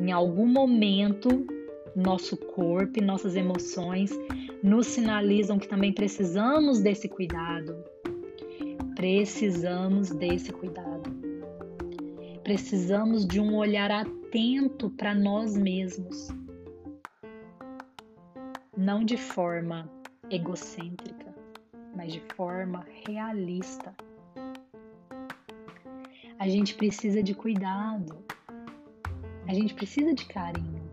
Em 0.00 0.12
algum 0.12 0.46
momento, 0.46 1.55
nosso 1.96 2.36
corpo 2.36 2.98
e 2.98 3.02
nossas 3.02 3.34
emoções 3.34 4.10
nos 4.62 4.86
sinalizam 4.86 5.58
que 5.58 5.66
também 5.66 5.92
precisamos 5.92 6.80
desse 6.80 7.08
cuidado. 7.08 7.74
Precisamos 8.94 10.10
desse 10.10 10.52
cuidado. 10.52 11.10
Precisamos 12.44 13.26
de 13.26 13.40
um 13.40 13.56
olhar 13.56 13.90
atento 13.90 14.90
para 14.90 15.14
nós 15.14 15.56
mesmos. 15.56 16.28
Não 18.76 19.02
de 19.02 19.16
forma 19.16 19.90
egocêntrica, 20.30 21.34
mas 21.94 22.12
de 22.12 22.20
forma 22.36 22.84
realista. 23.08 23.94
A 26.38 26.46
gente 26.46 26.74
precisa 26.74 27.22
de 27.22 27.34
cuidado. 27.34 28.22
A 29.48 29.54
gente 29.54 29.74
precisa 29.74 30.12
de 30.12 30.26
carinho. 30.26 30.85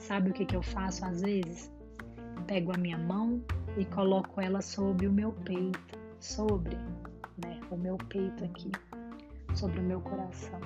Sabe 0.00 0.30
o 0.30 0.32
que, 0.32 0.46
que 0.46 0.56
eu 0.56 0.62
faço 0.62 1.04
às 1.04 1.20
vezes? 1.20 1.70
Pego 2.46 2.72
a 2.74 2.78
minha 2.78 2.96
mão 2.96 3.44
e 3.76 3.84
coloco 3.84 4.40
ela 4.40 4.62
sobre 4.62 5.06
o 5.06 5.12
meu 5.12 5.30
peito, 5.30 5.98
sobre 6.18 6.74
né, 7.36 7.60
o 7.70 7.76
meu 7.76 7.96
peito 8.08 8.42
aqui, 8.42 8.72
sobre 9.54 9.78
o 9.78 9.82
meu 9.82 10.00
coração. 10.00 10.58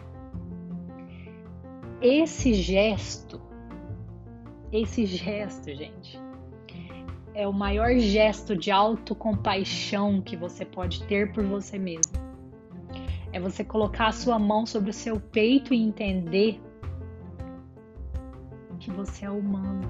Esse 2.00 2.54
gesto, 2.54 3.42
esse 4.72 5.04
gesto, 5.04 5.74
gente, 5.74 6.18
é 7.34 7.46
o 7.46 7.52
maior 7.52 7.98
gesto 7.98 8.56
de 8.56 8.70
autocompaixão 8.70 10.22
que 10.22 10.36
você 10.36 10.64
pode 10.64 11.02
ter 11.04 11.32
por 11.32 11.44
você 11.44 11.76
mesmo. 11.76 12.12
É 13.32 13.40
você 13.40 13.64
colocar 13.64 14.06
a 14.06 14.12
sua 14.12 14.38
mão 14.38 14.64
sobre 14.64 14.90
o 14.90 14.94
seu 14.94 15.18
peito 15.18 15.74
e 15.74 15.82
entender 15.82 16.60
que 18.84 18.90
você 18.90 19.24
é 19.24 19.30
humano, 19.30 19.88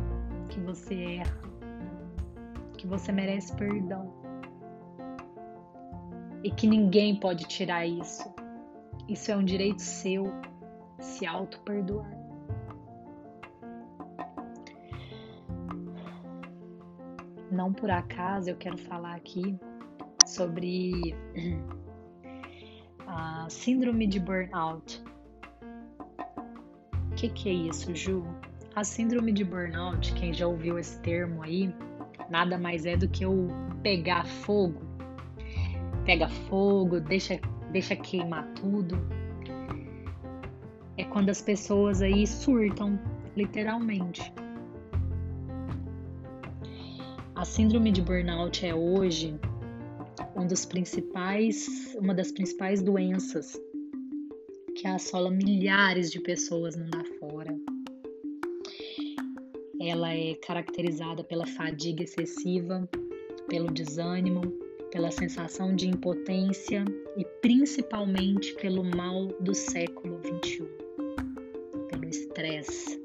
que 0.49 0.61
você 0.61 1.17
erra, 1.17 1.41
que 2.79 2.87
você 2.87 3.11
merece 3.11 3.53
perdão. 3.57 4.15
E 6.45 6.51
que 6.53 6.65
ninguém 6.69 7.19
pode 7.19 7.45
tirar 7.49 7.85
isso. 7.85 8.33
Isso 9.09 9.33
é 9.33 9.37
um 9.37 9.45
direito 9.45 9.83
seu, 9.83 10.33
se 11.01 11.27
auto-perdoar. 11.27 12.09
Não 17.51 17.73
por 17.73 17.91
acaso 17.91 18.51
eu 18.51 18.57
quero 18.57 18.79
falar 18.79 19.17
aqui 19.17 19.59
sobre 20.25 21.17
a 23.09 23.49
síndrome 23.51 24.07
de 24.07 24.21
burnout. 24.21 25.03
O 27.11 27.15
que, 27.17 27.29
que 27.29 27.49
é 27.49 27.53
isso, 27.53 27.93
Ju? 27.93 28.23
A 28.77 28.83
síndrome 28.83 29.31
de 29.31 29.45
burnout, 29.45 30.13
quem 30.15 30.35
já 30.35 30.49
ouviu 30.49 30.81
esse 30.81 30.99
termo 30.99 31.45
aí, 31.45 31.73
nada 32.29 32.59
mais 32.59 32.85
é 32.85 32.97
do 32.97 33.09
que 33.09 33.25
o 33.25 33.47
pegar 33.85 34.27
fogo. 34.27 34.83
Pega 36.05 36.29
fogo, 36.29 36.99
deixa, 36.99 37.41
deixa 37.71 37.95
queimar 37.95 38.45
tudo. 38.55 38.99
É 40.97 41.05
quando 41.05 41.31
as 41.31 41.41
pessoas 41.41 42.03
aí 42.03 42.27
surtam, 42.27 42.99
literalmente. 43.37 44.33
A 47.37 47.45
síndrome 47.45 47.93
de 47.93 48.03
burnout 48.03 48.67
é 48.67 48.75
hoje 48.75 49.39
um 50.35 50.49
dos 50.49 50.65
principais, 50.65 51.95
uma 51.95 52.13
das 52.13 52.33
principais 52.33 52.83
doenças 52.83 53.57
que 54.75 54.89
assola 54.89 55.31
milhares 55.31 56.11
de 56.11 56.19
pessoas 56.19 56.77
mundo 56.77 56.97
afora. 56.97 57.14
Ela 59.87 60.15
é 60.15 60.35
caracterizada 60.37 61.23
pela 61.23 61.47
fadiga 61.47 62.03
excessiva, 62.03 62.89
pelo 63.47 63.71
desânimo, 63.71 64.41
pela 64.91 65.11
sensação 65.11 65.77
de 65.77 65.87
impotência 65.87 66.87
e 67.19 67.25
principalmente 67.43 68.55
pelo 68.55 68.83
mal 68.83 69.27
do 69.41 69.55
século 69.55 70.19
XXI, 70.25 70.65
pelo 71.91 72.05
estresse. 72.07 72.99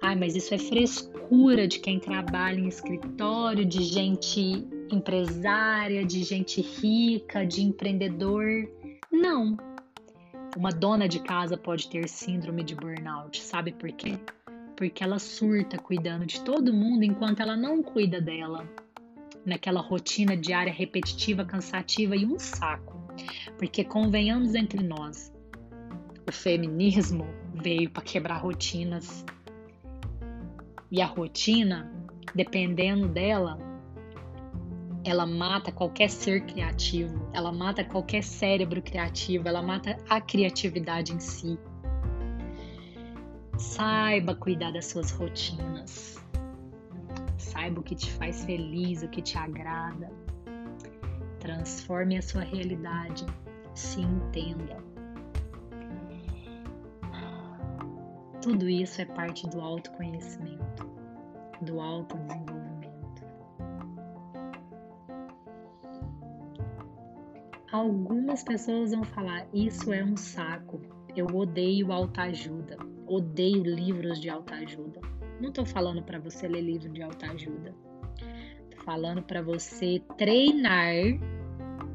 Ai, 0.00 0.14
mas 0.14 0.36
isso 0.36 0.54
é 0.54 0.58
frescura 0.58 1.66
de 1.66 1.80
quem 1.80 1.98
trabalha 1.98 2.60
em 2.60 2.68
escritório, 2.68 3.64
de 3.64 3.82
gente 3.82 4.64
empresária, 4.92 6.04
de 6.04 6.22
gente 6.22 6.60
rica, 6.60 7.44
de 7.44 7.62
empreendedor. 7.62 8.44
Não. 9.10 9.56
Uma 10.56 10.70
dona 10.70 11.08
de 11.08 11.20
casa 11.20 11.56
pode 11.56 11.88
ter 11.88 12.08
síndrome 12.08 12.62
de 12.62 12.76
burnout, 12.76 13.42
sabe 13.42 13.72
por 13.72 13.90
quê? 13.90 14.20
Porque 14.76 15.04
ela 15.04 15.18
surta 15.18 15.78
cuidando 15.78 16.26
de 16.26 16.40
todo 16.40 16.72
mundo 16.72 17.04
enquanto 17.04 17.40
ela 17.40 17.56
não 17.56 17.82
cuida 17.82 18.20
dela. 18.20 18.68
Naquela 19.44 19.80
rotina 19.80 20.36
diária 20.36 20.72
repetitiva, 20.72 21.44
cansativa 21.44 22.16
e 22.16 22.24
um 22.24 22.38
saco. 22.38 22.98
Porque 23.58 23.84
convenhamos 23.84 24.54
entre 24.54 24.82
nós, 24.82 25.32
o 26.26 26.32
feminismo 26.32 27.26
veio 27.54 27.90
para 27.90 28.02
quebrar 28.02 28.38
rotinas. 28.38 29.24
E 30.90 31.00
a 31.00 31.06
rotina, 31.06 31.92
dependendo 32.34 33.08
dela, 33.08 33.58
ela 35.04 35.26
mata 35.26 35.70
qualquer 35.70 36.08
ser 36.08 36.46
criativo, 36.46 37.28
ela 37.32 37.52
mata 37.52 37.84
qualquer 37.84 38.22
cérebro 38.22 38.80
criativo, 38.80 39.46
ela 39.46 39.62
mata 39.62 39.98
a 40.08 40.20
criatividade 40.20 41.12
em 41.12 41.20
si. 41.20 41.58
Saiba 43.58 44.34
cuidar 44.34 44.72
das 44.72 44.86
suas 44.86 45.10
rotinas. 45.10 46.22
Saiba 47.38 47.80
o 47.80 47.82
que 47.82 47.94
te 47.94 48.10
faz 48.12 48.44
feliz, 48.44 49.02
o 49.02 49.08
que 49.08 49.22
te 49.22 49.38
agrada. 49.38 50.10
Transforme 51.40 52.16
a 52.16 52.22
sua 52.22 52.42
realidade. 52.42 53.24
Se 53.74 54.00
entenda. 54.00 54.82
Tudo 58.44 58.68
isso 58.68 59.00
é 59.00 59.06
parte 59.06 59.48
do 59.48 59.58
autoconhecimento, 59.58 60.86
do 61.62 61.80
autodesenvolvimento. 61.80 63.24
Algumas 67.72 68.42
pessoas 68.42 68.90
vão 68.90 69.02
falar: 69.02 69.46
Isso 69.50 69.94
é 69.94 70.04
um 70.04 70.14
saco. 70.14 70.78
Eu 71.16 71.26
odeio 71.34 71.90
autoajuda. 71.90 72.76
Odeio 73.06 73.62
livros 73.62 74.20
de 74.20 74.30
autoajuda. 74.30 75.00
Não 75.40 75.48
estou 75.48 75.66
falando 75.66 76.02
para 76.02 76.18
você 76.18 76.48
ler 76.48 76.62
livro 76.62 76.88
de 76.88 77.02
autoajuda. 77.02 77.74
Estou 78.70 78.84
falando 78.84 79.22
para 79.22 79.42
você 79.42 80.02
treinar. 80.16 80.94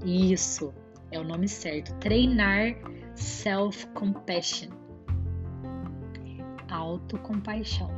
Isso 0.05 0.73
é 1.11 1.19
o 1.19 1.23
nome 1.23 1.47
certo. 1.47 1.93
Treinar 1.95 2.75
self-compassion. 3.15 4.69
Autocompaixão. 6.69 7.89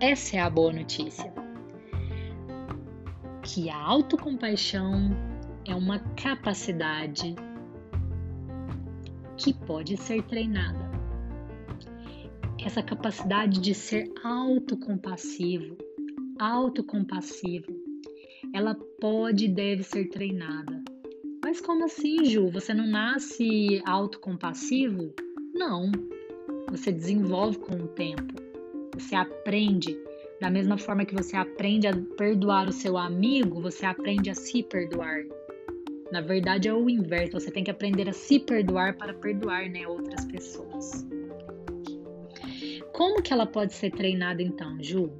Essa 0.00 0.36
é 0.36 0.40
a 0.40 0.50
boa 0.50 0.72
notícia. 0.72 1.32
Que 3.42 3.70
a 3.70 3.76
autocompaixão 3.76 5.10
é 5.66 5.74
uma 5.74 5.98
capacidade 6.16 7.36
que 9.36 9.52
pode 9.52 9.96
ser 9.96 10.22
treinada. 10.24 10.83
Essa 12.64 12.82
capacidade 12.82 13.60
de 13.60 13.74
ser 13.74 14.10
autocompassivo, 14.24 15.76
autocompassivo, 16.38 17.70
ela 18.54 18.74
pode 18.98 19.44
e 19.44 19.48
deve 19.48 19.82
ser 19.82 20.08
treinada. 20.08 20.82
Mas 21.44 21.60
como 21.60 21.84
assim, 21.84 22.24
Ju? 22.24 22.48
Você 22.48 22.72
não 22.72 22.86
nasce 22.86 23.82
autocompassivo? 23.84 25.12
Não. 25.52 25.92
Você 26.70 26.90
desenvolve 26.90 27.58
com 27.58 27.76
o 27.76 27.88
tempo. 27.88 28.32
Você 28.94 29.14
aprende. 29.14 29.94
Da 30.40 30.48
mesma 30.48 30.78
forma 30.78 31.04
que 31.04 31.14
você 31.14 31.36
aprende 31.36 31.86
a 31.86 31.92
perdoar 32.16 32.66
o 32.66 32.72
seu 32.72 32.96
amigo, 32.96 33.60
você 33.60 33.84
aprende 33.84 34.30
a 34.30 34.34
se 34.34 34.62
perdoar. 34.62 35.22
Na 36.10 36.22
verdade, 36.22 36.66
é 36.66 36.72
o 36.72 36.88
inverso. 36.88 37.38
Você 37.38 37.50
tem 37.50 37.62
que 37.62 37.70
aprender 37.70 38.08
a 38.08 38.12
se 38.14 38.40
perdoar 38.40 38.96
para 38.96 39.12
perdoar 39.12 39.68
né, 39.68 39.86
outras 39.86 40.24
pessoas. 40.24 41.06
Como 42.94 43.20
que 43.20 43.32
ela 43.32 43.44
pode 43.44 43.74
ser 43.74 43.90
treinada 43.90 44.40
então, 44.40 44.80
Ju? 44.80 45.10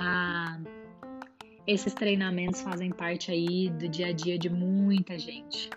Ah, 0.00 0.58
esses 1.66 1.92
treinamentos 1.92 2.62
fazem 2.62 2.90
parte 2.90 3.30
aí 3.30 3.68
do 3.68 3.86
dia 3.86 4.06
a 4.06 4.12
dia 4.12 4.38
de 4.38 4.48
muita 4.48 5.18
gente. 5.18 5.68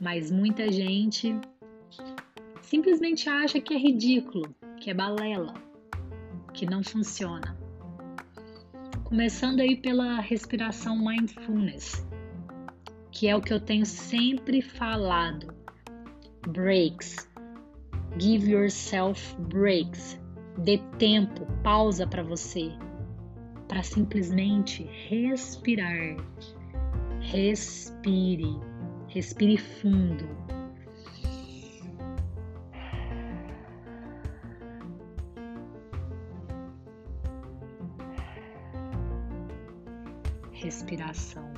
Mas 0.00 0.32
muita 0.32 0.72
gente 0.72 1.38
simplesmente 2.60 3.28
acha 3.28 3.60
que 3.60 3.72
é 3.72 3.78
ridículo, 3.78 4.52
que 4.78 4.90
é 4.90 4.94
balela, 4.94 5.54
que 6.52 6.66
não 6.66 6.82
funciona. 6.82 7.56
Começando 9.04 9.60
aí 9.60 9.76
pela 9.76 10.18
respiração 10.18 10.98
mindfulness, 10.98 12.04
que 13.12 13.28
é 13.28 13.36
o 13.36 13.40
que 13.40 13.52
eu 13.52 13.60
tenho 13.60 13.86
sempre 13.86 14.60
falado. 14.60 15.54
Breaks. 16.48 17.32
Give 18.18 18.46
yourself 18.48 19.36
breaks. 19.48 20.20
Dê 20.58 20.78
tempo, 20.98 21.46
pausa 21.62 22.06
para 22.06 22.22
você, 22.22 22.70
para 23.66 23.82
simplesmente 23.82 24.84
respirar. 25.08 26.16
Respire, 27.20 28.58
respire 29.08 29.58
fundo. 29.58 30.28
respiração, 40.64 41.52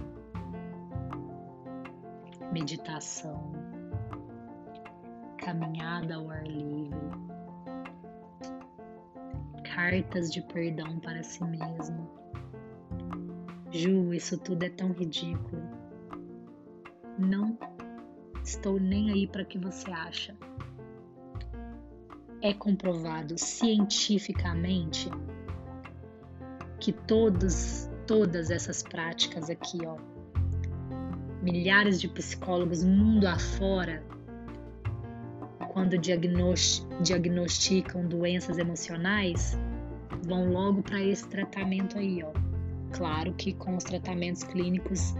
meditação, 2.53 3.53
caminhada 5.47 6.17
ao 6.17 6.29
ar 6.29 6.45
livre, 6.45 6.99
cartas 9.63 10.33
de 10.33 10.43
perdão 10.43 10.99
para 10.99 11.23
si 11.23 11.45
mesmo. 11.45 12.11
Ju, 13.71 14.13
isso 14.13 14.37
tudo 14.39 14.65
é 14.65 14.71
tão 14.71 14.91
ridículo. 14.91 15.63
Não 17.17 17.57
estou 18.43 18.81
nem 18.81 19.13
aí 19.13 19.29
para 19.29 19.45
que 19.45 19.57
você 19.57 19.89
acha. 19.89 20.37
É 22.43 22.53
comprovado 22.53 23.39
cientificamente 23.39 25.09
que 26.81 26.91
todos, 26.91 27.89
todas 28.05 28.51
essas 28.51 28.83
práticas 28.83 29.49
aqui, 29.49 29.79
ó, 29.87 29.97
milhares 31.41 32.01
de 32.01 32.09
psicólogos 32.09 32.83
mundo 32.83 33.27
afora, 33.27 34.03
quando 35.77 35.97
diagnosticam 35.99 38.09
doenças 38.09 38.57
emocionais, 38.57 39.59
vão 40.25 40.51
logo 40.51 40.83
para 40.83 41.03
esse 41.03 41.29
tratamento 41.29 41.99
aí, 41.99 42.23
ó. 42.25 42.33
Claro 42.97 43.35
que 43.35 43.53
com 43.53 43.77
os 43.77 43.85
tratamentos 43.85 44.43
clínicos, 44.43 45.13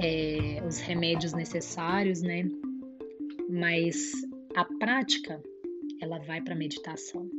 é, 0.00 0.60
os 0.66 0.80
remédios 0.80 1.32
necessários, 1.32 2.22
né? 2.22 2.42
Mas 3.48 4.10
a 4.56 4.64
prática, 4.64 5.40
ela 6.00 6.18
vai 6.18 6.42
para 6.42 6.56
meditação. 6.56 7.30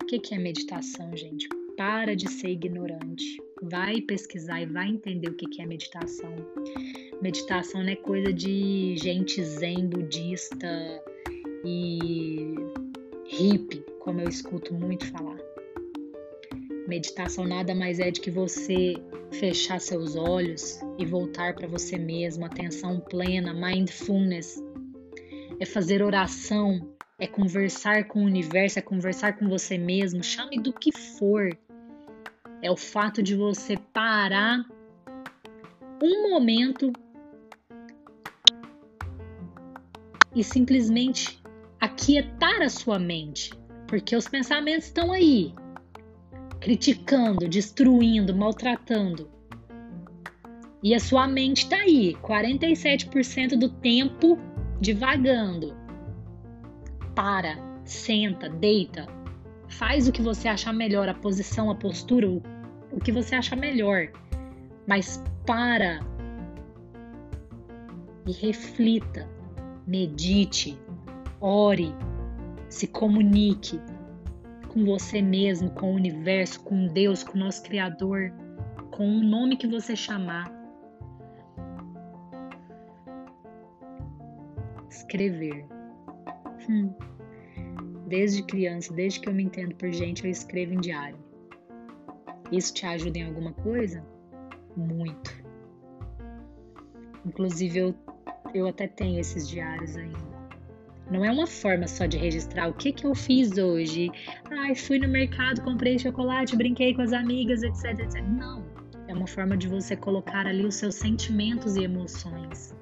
O 0.00 0.06
que, 0.06 0.20
que 0.20 0.36
é 0.36 0.38
meditação, 0.38 1.10
gente? 1.16 1.48
Para 1.76 2.14
de 2.14 2.30
ser 2.30 2.50
ignorante. 2.50 3.42
Vai 3.60 4.00
pesquisar 4.00 4.62
e 4.62 4.66
vai 4.66 4.90
entender 4.90 5.30
o 5.30 5.34
que, 5.34 5.46
que 5.46 5.60
é 5.60 5.66
meditação. 5.66 6.36
Meditação 7.20 7.82
não 7.82 7.90
é 7.90 7.96
coisa 7.96 8.32
de 8.32 8.94
gente 8.96 9.42
zen 9.42 9.88
budista 9.88 11.02
e 11.64 12.54
hippie, 13.26 13.84
como 14.00 14.20
eu 14.20 14.28
escuto 14.28 14.74
muito 14.74 15.06
falar. 15.10 15.38
Meditação 16.86 17.44
nada 17.44 17.74
mais 17.74 18.00
é 18.00 18.10
de 18.10 18.20
que 18.20 18.30
você 18.30 18.94
fechar 19.30 19.80
seus 19.80 20.16
olhos 20.16 20.80
e 20.98 21.06
voltar 21.06 21.54
para 21.54 21.66
você 21.66 21.96
mesmo, 21.96 22.44
atenção 22.44 23.00
plena, 23.00 23.54
mindfulness. 23.54 24.62
É 25.58 25.64
fazer 25.64 26.02
oração, 26.02 26.92
é 27.18 27.26
conversar 27.26 28.08
com 28.08 28.20
o 28.20 28.26
universo, 28.26 28.78
é 28.78 28.82
conversar 28.82 29.38
com 29.38 29.48
você 29.48 29.78
mesmo, 29.78 30.22
chame 30.22 30.58
do 30.58 30.72
que 30.72 30.92
for. 30.92 31.56
É 32.60 32.70
o 32.70 32.76
fato 32.76 33.22
de 33.22 33.34
você 33.36 33.76
parar 33.76 34.64
um 36.02 36.30
momento 36.30 36.92
e 40.34 40.42
simplesmente 40.42 41.41
aquietar 41.82 42.62
a 42.62 42.68
sua 42.68 42.96
mente, 42.96 43.52
porque 43.88 44.14
os 44.14 44.28
pensamentos 44.28 44.86
estão 44.86 45.10
aí, 45.10 45.52
criticando, 46.60 47.48
destruindo, 47.48 48.32
maltratando. 48.36 49.28
E 50.80 50.94
a 50.94 51.00
sua 51.00 51.26
mente 51.26 51.64
está 51.64 51.78
aí, 51.78 52.14
47% 52.22 53.58
do 53.58 53.68
tempo 53.68 54.38
divagando. 54.80 55.76
Para, 57.16 57.58
senta, 57.84 58.48
deita, 58.48 59.08
faz 59.68 60.06
o 60.06 60.12
que 60.12 60.22
você 60.22 60.46
achar 60.46 60.72
melhor, 60.72 61.08
a 61.08 61.14
posição, 61.14 61.68
a 61.68 61.74
postura, 61.74 62.30
o, 62.30 63.00
que 63.02 63.10
você 63.10 63.34
achar 63.34 63.56
melhor. 63.56 64.06
Mas 64.86 65.20
para 65.44 65.98
e 68.24 68.30
reflita, 68.30 69.28
medite, 69.84 70.78
ore, 71.42 71.92
se 72.68 72.86
comunique, 72.86 73.80
com 74.68 74.84
você 74.84 75.20
mesmo, 75.20 75.70
com 75.72 75.92
o 75.92 75.96
universo, 75.96 76.62
com 76.62 76.86
Deus, 76.86 77.22
com 77.22 77.36
o 77.36 77.40
nosso 77.40 77.62
Criador, 77.64 78.32
com 78.92 79.06
o 79.06 79.22
nome 79.22 79.56
que 79.56 79.66
você 79.66 79.94
chamar. 79.94 80.50
Escrever. 84.88 85.66
Hum. 86.70 86.94
Desde 88.06 88.42
criança, 88.44 88.92
desde 88.94 89.20
que 89.20 89.28
eu 89.28 89.34
me 89.34 89.42
entendo 89.42 89.74
por 89.74 89.90
gente, 89.90 90.24
eu 90.24 90.30
escrevo 90.30 90.74
em 90.74 90.80
diário. 90.80 91.18
Isso 92.50 92.72
te 92.72 92.86
ajuda 92.86 93.18
em 93.18 93.26
alguma 93.26 93.52
coisa? 93.52 94.04
Muito. 94.76 95.42
Inclusive, 97.24 97.78
eu, 97.78 97.94
eu 98.54 98.66
até 98.66 98.86
tenho 98.86 99.18
esses 99.18 99.48
diários 99.48 99.96
ainda. 99.96 100.31
Não 101.12 101.22
é 101.22 101.30
uma 101.30 101.46
forma 101.46 101.86
só 101.86 102.06
de 102.06 102.16
registrar 102.16 102.68
o 102.68 102.72
que, 102.72 102.90
que 102.90 103.04
eu 103.04 103.14
fiz 103.14 103.58
hoje. 103.58 104.10
Ai, 104.50 104.74
fui 104.74 104.98
no 104.98 105.06
mercado, 105.06 105.60
comprei 105.60 105.98
chocolate, 105.98 106.56
brinquei 106.56 106.94
com 106.94 107.02
as 107.02 107.12
amigas, 107.12 107.62
etc, 107.62 108.00
etc. 108.00 108.22
Não. 108.22 108.64
É 109.06 109.12
uma 109.12 109.26
forma 109.26 109.54
de 109.54 109.68
você 109.68 109.94
colocar 109.94 110.46
ali 110.46 110.64
os 110.64 110.76
seus 110.76 110.94
sentimentos 110.94 111.76
e 111.76 111.84
emoções. 111.84 112.74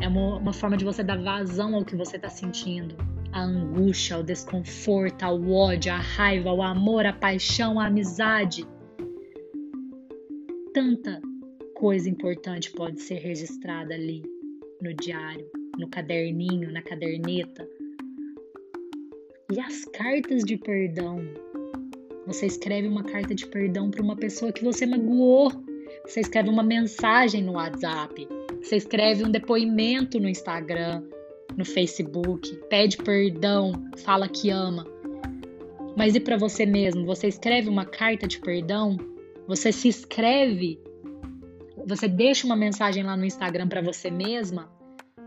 É 0.00 0.06
uma, 0.06 0.36
uma 0.36 0.52
forma 0.52 0.76
de 0.76 0.84
você 0.84 1.02
dar 1.02 1.20
vazão 1.20 1.74
ao 1.74 1.84
que 1.84 1.96
você 1.96 2.14
está 2.14 2.28
sentindo. 2.28 2.94
A 3.32 3.42
angústia, 3.42 4.18
o 4.18 4.22
desconforto, 4.22 5.24
o 5.26 5.52
ódio, 5.52 5.92
a 5.92 5.98
raiva, 5.98 6.52
o 6.52 6.62
amor, 6.62 7.06
a 7.06 7.12
paixão, 7.12 7.80
a 7.80 7.86
amizade. 7.86 8.64
Tanta 10.72 11.20
coisa 11.74 12.08
importante 12.08 12.70
pode 12.70 13.00
ser 13.00 13.16
registrada 13.16 13.94
ali 13.94 14.22
no 14.80 14.94
diário 14.94 15.59
no 15.80 15.88
caderninho, 15.88 16.70
na 16.70 16.82
caderneta. 16.82 17.66
E 19.52 19.58
as 19.58 19.84
cartas 19.86 20.44
de 20.44 20.56
perdão. 20.56 21.18
Você 22.26 22.46
escreve 22.46 22.86
uma 22.86 23.02
carta 23.02 23.34
de 23.34 23.46
perdão 23.46 23.90
para 23.90 24.02
uma 24.02 24.14
pessoa 24.14 24.52
que 24.52 24.62
você 24.62 24.86
magoou. 24.86 25.50
Você 26.06 26.20
escreve 26.20 26.48
uma 26.48 26.62
mensagem 26.62 27.42
no 27.42 27.54
WhatsApp. 27.54 28.28
Você 28.62 28.76
escreve 28.76 29.24
um 29.24 29.30
depoimento 29.30 30.20
no 30.20 30.28
Instagram, 30.28 31.02
no 31.56 31.64
Facebook, 31.64 32.54
pede 32.68 32.98
perdão, 32.98 33.72
fala 34.04 34.28
que 34.28 34.50
ama. 34.50 34.86
Mas 35.96 36.14
e 36.14 36.20
para 36.20 36.36
você 36.36 36.64
mesmo? 36.64 37.04
Você 37.06 37.26
escreve 37.26 37.68
uma 37.68 37.84
carta 37.84 38.28
de 38.28 38.38
perdão? 38.38 38.96
Você 39.48 39.72
se 39.72 39.88
escreve? 39.88 40.78
Você 41.86 42.06
deixa 42.06 42.46
uma 42.46 42.54
mensagem 42.54 43.02
lá 43.02 43.16
no 43.16 43.24
Instagram 43.24 43.66
para 43.66 43.80
você 43.80 44.10
mesma? 44.10 44.70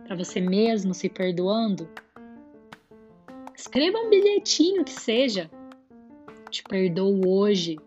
Para 0.05 0.15
você 0.15 0.39
mesmo 0.39 0.93
se 0.93 1.09
perdoando, 1.09 1.87
escreva 3.55 3.97
um 3.97 4.09
bilhetinho 4.09 4.83
que 4.83 4.91
seja. 4.91 5.49
Te 6.49 6.63
perdoo 6.63 7.27
hoje 7.27 7.79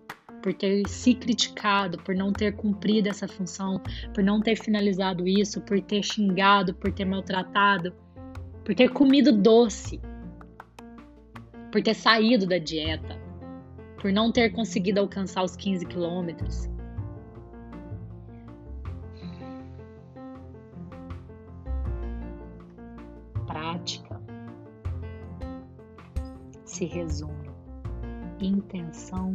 por 0.42 0.52
ter 0.54 0.88
se 0.88 1.14
criticado, 1.14 1.98
por 1.98 2.14
não 2.14 2.32
ter 2.32 2.54
cumprido 2.54 3.08
essa 3.08 3.26
função, 3.26 3.80
por 4.14 4.22
não 4.22 4.40
ter 4.40 4.56
finalizado 4.56 5.26
isso, 5.26 5.60
por 5.60 5.80
ter 5.80 6.02
xingado, 6.02 6.74
por 6.74 6.92
ter 6.92 7.04
maltratado, 7.04 7.92
por 8.64 8.74
ter 8.74 8.90
comido 8.90 9.32
doce, 9.32 10.00
por 11.70 11.82
ter 11.82 11.94
saído 11.94 12.46
da 12.46 12.58
dieta, 12.58 13.18
por 14.00 14.12
não 14.12 14.30
ter 14.32 14.50
conseguido 14.50 15.00
alcançar 15.00 15.42
os 15.42 15.56
15 15.56 15.84
quilômetros. 15.86 16.68
Se 26.64 26.84
resume 26.84 27.46
intenção, 28.40 29.32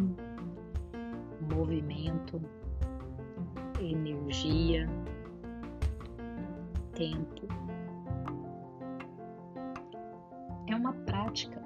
movimento, 1.54 2.42
energia, 3.80 4.88
tempo. 6.94 7.48
É 10.68 10.76
uma 10.76 10.94
prática. 10.94 11.62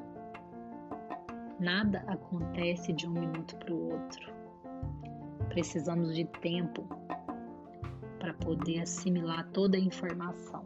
Nada 1.60 2.04
acontece 2.08 2.94
de 2.94 3.08
um 3.08 3.12
minuto 3.12 3.56
para 3.58 3.74
o 3.74 3.92
outro. 3.92 4.34
Precisamos 5.50 6.16
de 6.16 6.26
tempo 6.26 6.88
para 8.20 8.34
poder 8.36 8.82
assimilar 8.82 9.48
toda 9.52 9.78
a 9.78 9.80
informação. 9.80 10.64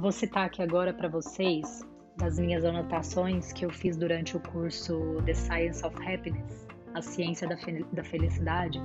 Vou 0.00 0.10
citar 0.10 0.46
aqui 0.46 0.62
agora 0.62 0.94
para 0.94 1.10
vocês 1.10 1.86
das 2.16 2.38
minhas 2.38 2.64
anotações 2.64 3.52
que 3.52 3.66
eu 3.66 3.70
fiz 3.70 3.98
durante 3.98 4.34
o 4.34 4.40
curso 4.40 5.20
The 5.26 5.34
Science 5.34 5.86
of 5.86 5.94
Happiness, 5.96 6.66
a 6.94 7.02
ciência 7.02 7.46
da, 7.46 7.58
fel 7.58 7.84
da 7.92 8.02
felicidade. 8.02 8.80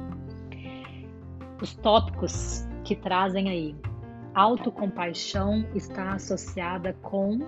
Os 1.62 1.74
tópicos 1.76 2.68
que 2.84 2.98
trazem 2.98 3.48
aí. 3.48 3.76
Autocompaixão 4.34 5.66
está 5.74 6.16
associada 6.16 6.92
com, 7.02 7.40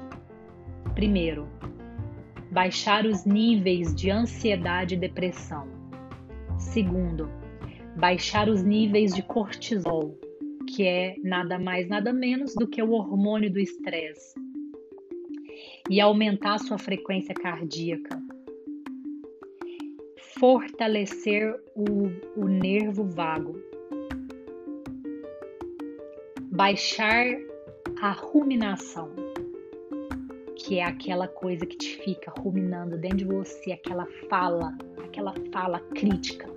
primeiro, 0.95 1.45
baixar 2.49 3.05
os 3.05 3.25
níveis 3.25 3.93
de 3.93 4.09
ansiedade 4.09 4.95
e 4.95 4.97
depressão. 4.97 5.67
Segundo, 6.57 7.29
baixar 7.97 8.47
os 8.47 8.63
níveis 8.63 9.13
de 9.13 9.21
cortisol, 9.21 10.17
que 10.67 10.85
é 10.85 11.15
nada 11.23 11.57
mais, 11.57 11.87
nada 11.87 12.11
menos 12.11 12.53
do 12.53 12.67
que 12.67 12.81
o 12.83 12.91
hormônio 12.91 13.51
do 13.51 13.59
estresse, 13.59 14.35
e 15.89 16.01
aumentar 16.01 16.59
sua 16.59 16.77
frequência 16.77 17.33
cardíaca. 17.33 18.21
Fortalecer 20.37 21.59
o, 21.75 21.85
o 22.35 22.47
nervo 22.47 23.05
vago. 23.05 23.59
Baixar 26.51 27.25
a 28.01 28.11
ruminação, 28.11 29.11
que 30.55 30.79
é 30.79 30.83
aquela 30.83 31.27
coisa 31.27 31.65
que 31.65 31.77
te 31.77 31.97
fica 31.97 32.31
ruminando 32.31 32.97
dentro 32.97 33.17
de 33.17 33.25
você, 33.25 33.71
aquela 33.71 34.05
fala, 34.29 34.77
aquela 35.03 35.33
fala 35.51 35.79
crítica 35.79 36.56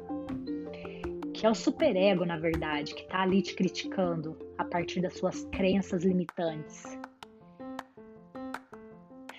que 1.40 1.46
é 1.46 1.50
o 1.50 1.55
superego, 1.55 2.26
na 2.26 2.37
verdade, 2.37 2.94
que 2.94 3.00
está 3.00 3.22
ali 3.22 3.40
te 3.40 3.55
criticando 3.55 4.37
a 4.59 4.64
partir 4.64 5.00
das 5.00 5.14
suas 5.14 5.42
crenças 5.44 6.05
limitantes. 6.05 6.85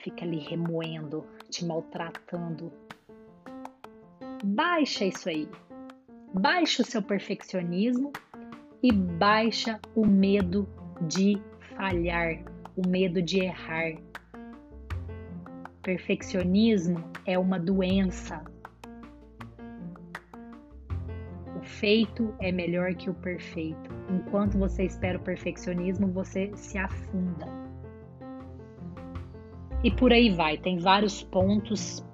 Fica 0.03 0.25
ali 0.25 0.39
remoendo, 0.39 1.23
te 1.51 1.63
maltratando. 1.63 2.73
Baixa 4.43 5.05
isso 5.05 5.29
aí. 5.29 5.47
Baixa 6.33 6.81
o 6.81 6.85
seu 6.85 7.03
perfeccionismo 7.03 8.11
e 8.81 8.91
baixa 8.91 9.79
o 9.93 10.03
medo 10.03 10.67
de 11.01 11.39
falhar, 11.77 12.43
o 12.75 12.87
medo 12.87 13.21
de 13.21 13.41
errar. 13.41 13.93
Perfeccionismo 15.83 17.03
é 17.27 17.37
uma 17.37 17.59
doença, 17.59 18.43
feito 21.71 22.34
é 22.39 22.51
melhor 22.51 22.93
que 22.93 23.10
o 23.10 23.13
perfeito. 23.13 23.89
Enquanto 24.10 24.57
você 24.57 24.84
espera 24.84 25.17
o 25.17 25.21
perfeccionismo, 25.21 26.07
você 26.07 26.51
se 26.55 26.77
afunda. 26.77 27.47
E 29.84 29.89
por 29.89 30.12
aí 30.13 30.29
vai, 30.29 30.57
tem 30.57 30.77
vários 30.77 31.23
pontos, 31.23 32.05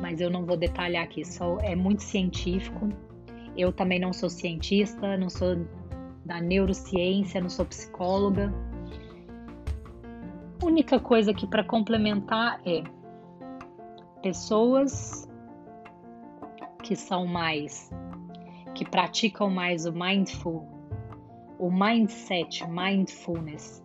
mas 0.00 0.20
eu 0.20 0.28
não 0.28 0.44
vou 0.44 0.56
detalhar 0.56 1.04
aqui, 1.04 1.24
só 1.24 1.58
é 1.60 1.76
muito 1.76 2.02
científico. 2.02 2.88
Eu 3.56 3.72
também 3.72 4.00
não 4.00 4.12
sou 4.12 4.28
cientista, 4.28 5.16
não 5.16 5.30
sou 5.30 5.64
da 6.24 6.40
neurociência, 6.40 7.40
não 7.40 7.48
sou 7.48 7.64
psicóloga. 7.64 8.52
Única 10.62 10.98
coisa 10.98 11.30
aqui 11.30 11.46
para 11.46 11.62
complementar 11.62 12.60
é 12.66 12.82
pessoas 14.20 15.28
que 16.86 16.94
são 16.94 17.26
mais 17.26 17.90
que 18.72 18.84
praticam 18.84 19.50
mais 19.50 19.86
o 19.86 19.92
mindful, 19.92 20.68
o 21.58 21.68
mindset, 21.68 22.64
mindfulness, 22.68 23.82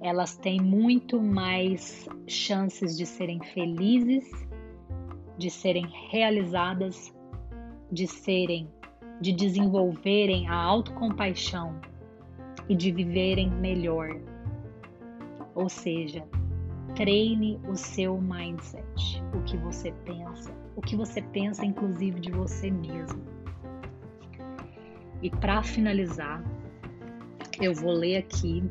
elas 0.00 0.34
têm 0.34 0.62
muito 0.62 1.20
mais 1.20 2.08
chances 2.26 2.96
de 2.96 3.04
serem 3.04 3.38
felizes, 3.42 4.24
de 5.36 5.50
serem 5.50 5.86
realizadas, 6.10 7.14
de 7.92 8.06
serem, 8.06 8.66
de 9.20 9.32
desenvolverem 9.32 10.48
a 10.48 10.54
autocompaixão 10.54 11.78
e 12.66 12.74
de 12.74 12.92
viverem 12.92 13.50
melhor. 13.50 14.08
Ou 15.54 15.68
seja, 15.68 16.26
treine 16.94 17.60
o 17.68 17.76
seu 17.76 18.18
mindset, 18.18 19.22
o 19.34 19.42
que 19.42 19.58
você 19.58 19.92
pensa, 20.06 20.63
o 20.76 20.80
que 20.80 20.96
você 20.96 21.22
pensa 21.22 21.64
inclusive 21.64 22.20
de 22.20 22.30
você 22.30 22.70
mesmo. 22.70 23.22
E 25.22 25.30
para 25.30 25.62
finalizar, 25.62 26.44
eu 27.60 27.72
vou 27.72 27.92
ler 27.92 28.18
aqui 28.18 28.62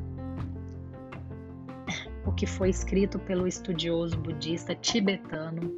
o 2.25 2.31
que 2.31 2.45
foi 2.45 2.69
escrito 2.69 3.17
pelo 3.19 3.47
estudioso 3.47 4.17
budista 4.17 4.75
tibetano 4.75 5.75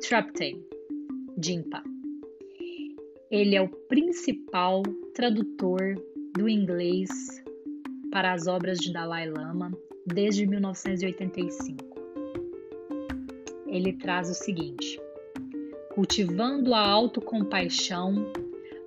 Trapten 0.00 0.64
Jinpa. 1.42 1.82
Ele 3.30 3.56
é 3.56 3.60
o 3.60 3.68
principal 3.68 4.82
tradutor 5.14 5.96
do 6.36 6.48
inglês 6.48 7.10
para 8.10 8.32
as 8.32 8.46
obras 8.46 8.78
de 8.78 8.92
Dalai 8.92 9.28
Lama 9.28 9.72
desde 10.06 10.46
1985. 10.46 11.84
Ele 13.66 13.92
traz 13.94 14.30
o 14.30 14.34
seguinte: 14.34 15.00
cultivando 15.96 16.74
a 16.74 16.80
autocompaixão 16.86 18.30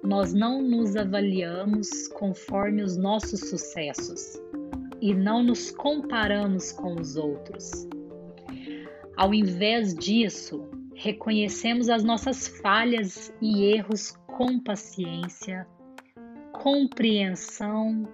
nós 0.03 0.31
não 0.31 0.61
nos 0.61 0.95
avaliamos 0.95 2.07
conforme 2.09 2.83
os 2.83 2.95
nossos 2.95 3.49
sucessos 3.49 4.39
e 5.01 5.11
não 5.15 5.41
nos 5.41 5.71
comparamos 5.71 6.71
com 6.71 6.93
os 6.93 7.15
outros. 7.15 7.87
Ao 9.17 9.33
invés 9.33 9.95
disso, 9.95 10.69
reconhecemos 10.93 11.89
as 11.89 12.03
nossas 12.03 12.47
falhas 12.47 13.33
e 13.41 13.63
erros 13.63 14.11
com 14.27 14.59
paciência, 14.59 15.65
compreensão 16.53 18.07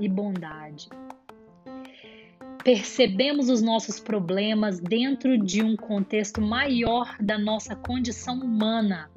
e 0.00 0.08
bondade. 0.08 0.88
Percebemos 2.66 3.48
os 3.48 3.62
nossos 3.62 4.00
problemas 4.00 4.80
dentro 4.80 5.38
de 5.38 5.62
um 5.62 5.76
contexto 5.76 6.42
maior 6.42 7.16
da 7.20 7.38
nossa 7.38 7.76
condição 7.76 8.40
humana 8.40 9.08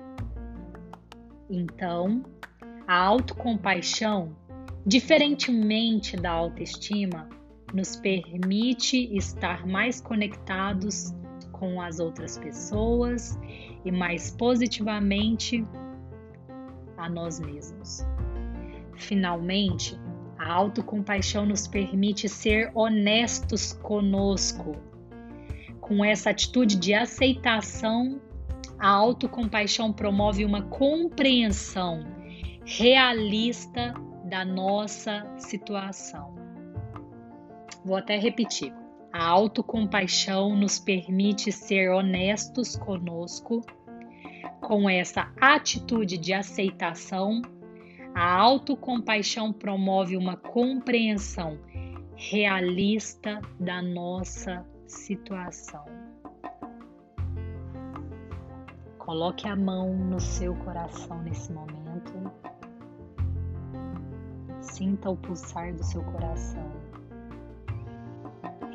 então, 1.49 2.23
a 2.87 2.95
autocompaixão, 2.95 4.35
diferentemente 4.85 6.15
da 6.15 6.29
autoestima, 6.29 7.27
nos 7.73 7.95
permite 7.95 9.15
estar 9.17 9.65
mais 9.65 9.99
conectados 9.99 11.11
com 11.51 11.81
as 11.81 11.99
outras 11.99 12.37
pessoas 12.37 13.39
e 13.83 13.91
mais 13.91 14.29
positivamente 14.29 15.65
a 16.97 17.09
nós 17.09 17.39
mesmos. 17.39 18.05
Finalmente, 18.95 19.99
a 20.39 20.51
autocompaixão 20.51 21.45
nos 21.45 21.67
permite 21.67 22.27
ser 22.27 22.71
honestos 22.73 23.73
conosco, 23.73 24.75
com 25.79 26.03
essa 26.03 26.31
atitude 26.31 26.75
de 26.75 26.93
aceitação 26.93 28.19
a 28.79 28.87
autocompaixão 28.87 29.91
promove 29.91 30.45
uma 30.45 30.61
compreensão 30.61 32.05
realista 32.65 33.93
da 34.23 34.45
nossa 34.45 35.27
situação. 35.37 36.33
Vou 37.83 37.97
até 37.97 38.17
repetir. 38.17 38.73
A 39.11 39.25
autocompaixão 39.25 40.55
nos 40.55 40.79
permite 40.79 41.51
ser 41.51 41.89
honestos 41.89 42.77
conosco, 42.77 43.61
com 44.61 44.89
essa 44.89 45.29
atitude 45.41 46.17
de 46.17 46.31
aceitação. 46.31 47.41
A 48.21 48.33
autocompaixão 48.33 49.53
promove 49.53 50.17
uma 50.17 50.35
compreensão 50.35 51.57
realista 52.17 53.39
da 53.57 53.81
nossa 53.81 54.65
situação. 54.85 55.85
Coloque 58.97 59.47
a 59.47 59.55
mão 59.55 59.95
no 59.95 60.19
seu 60.19 60.53
coração 60.53 61.23
nesse 61.23 61.49
momento. 61.53 62.29
Sinta 64.59 65.11
o 65.11 65.15
pulsar 65.15 65.73
do 65.73 65.83
seu 65.85 66.03
coração. 66.03 66.69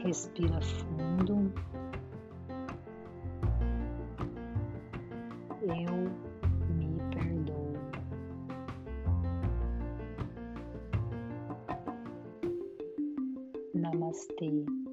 Respira 0.03 0.59
fundo. 0.63 1.53
Eu 5.61 6.24
Namaste. 14.31 14.84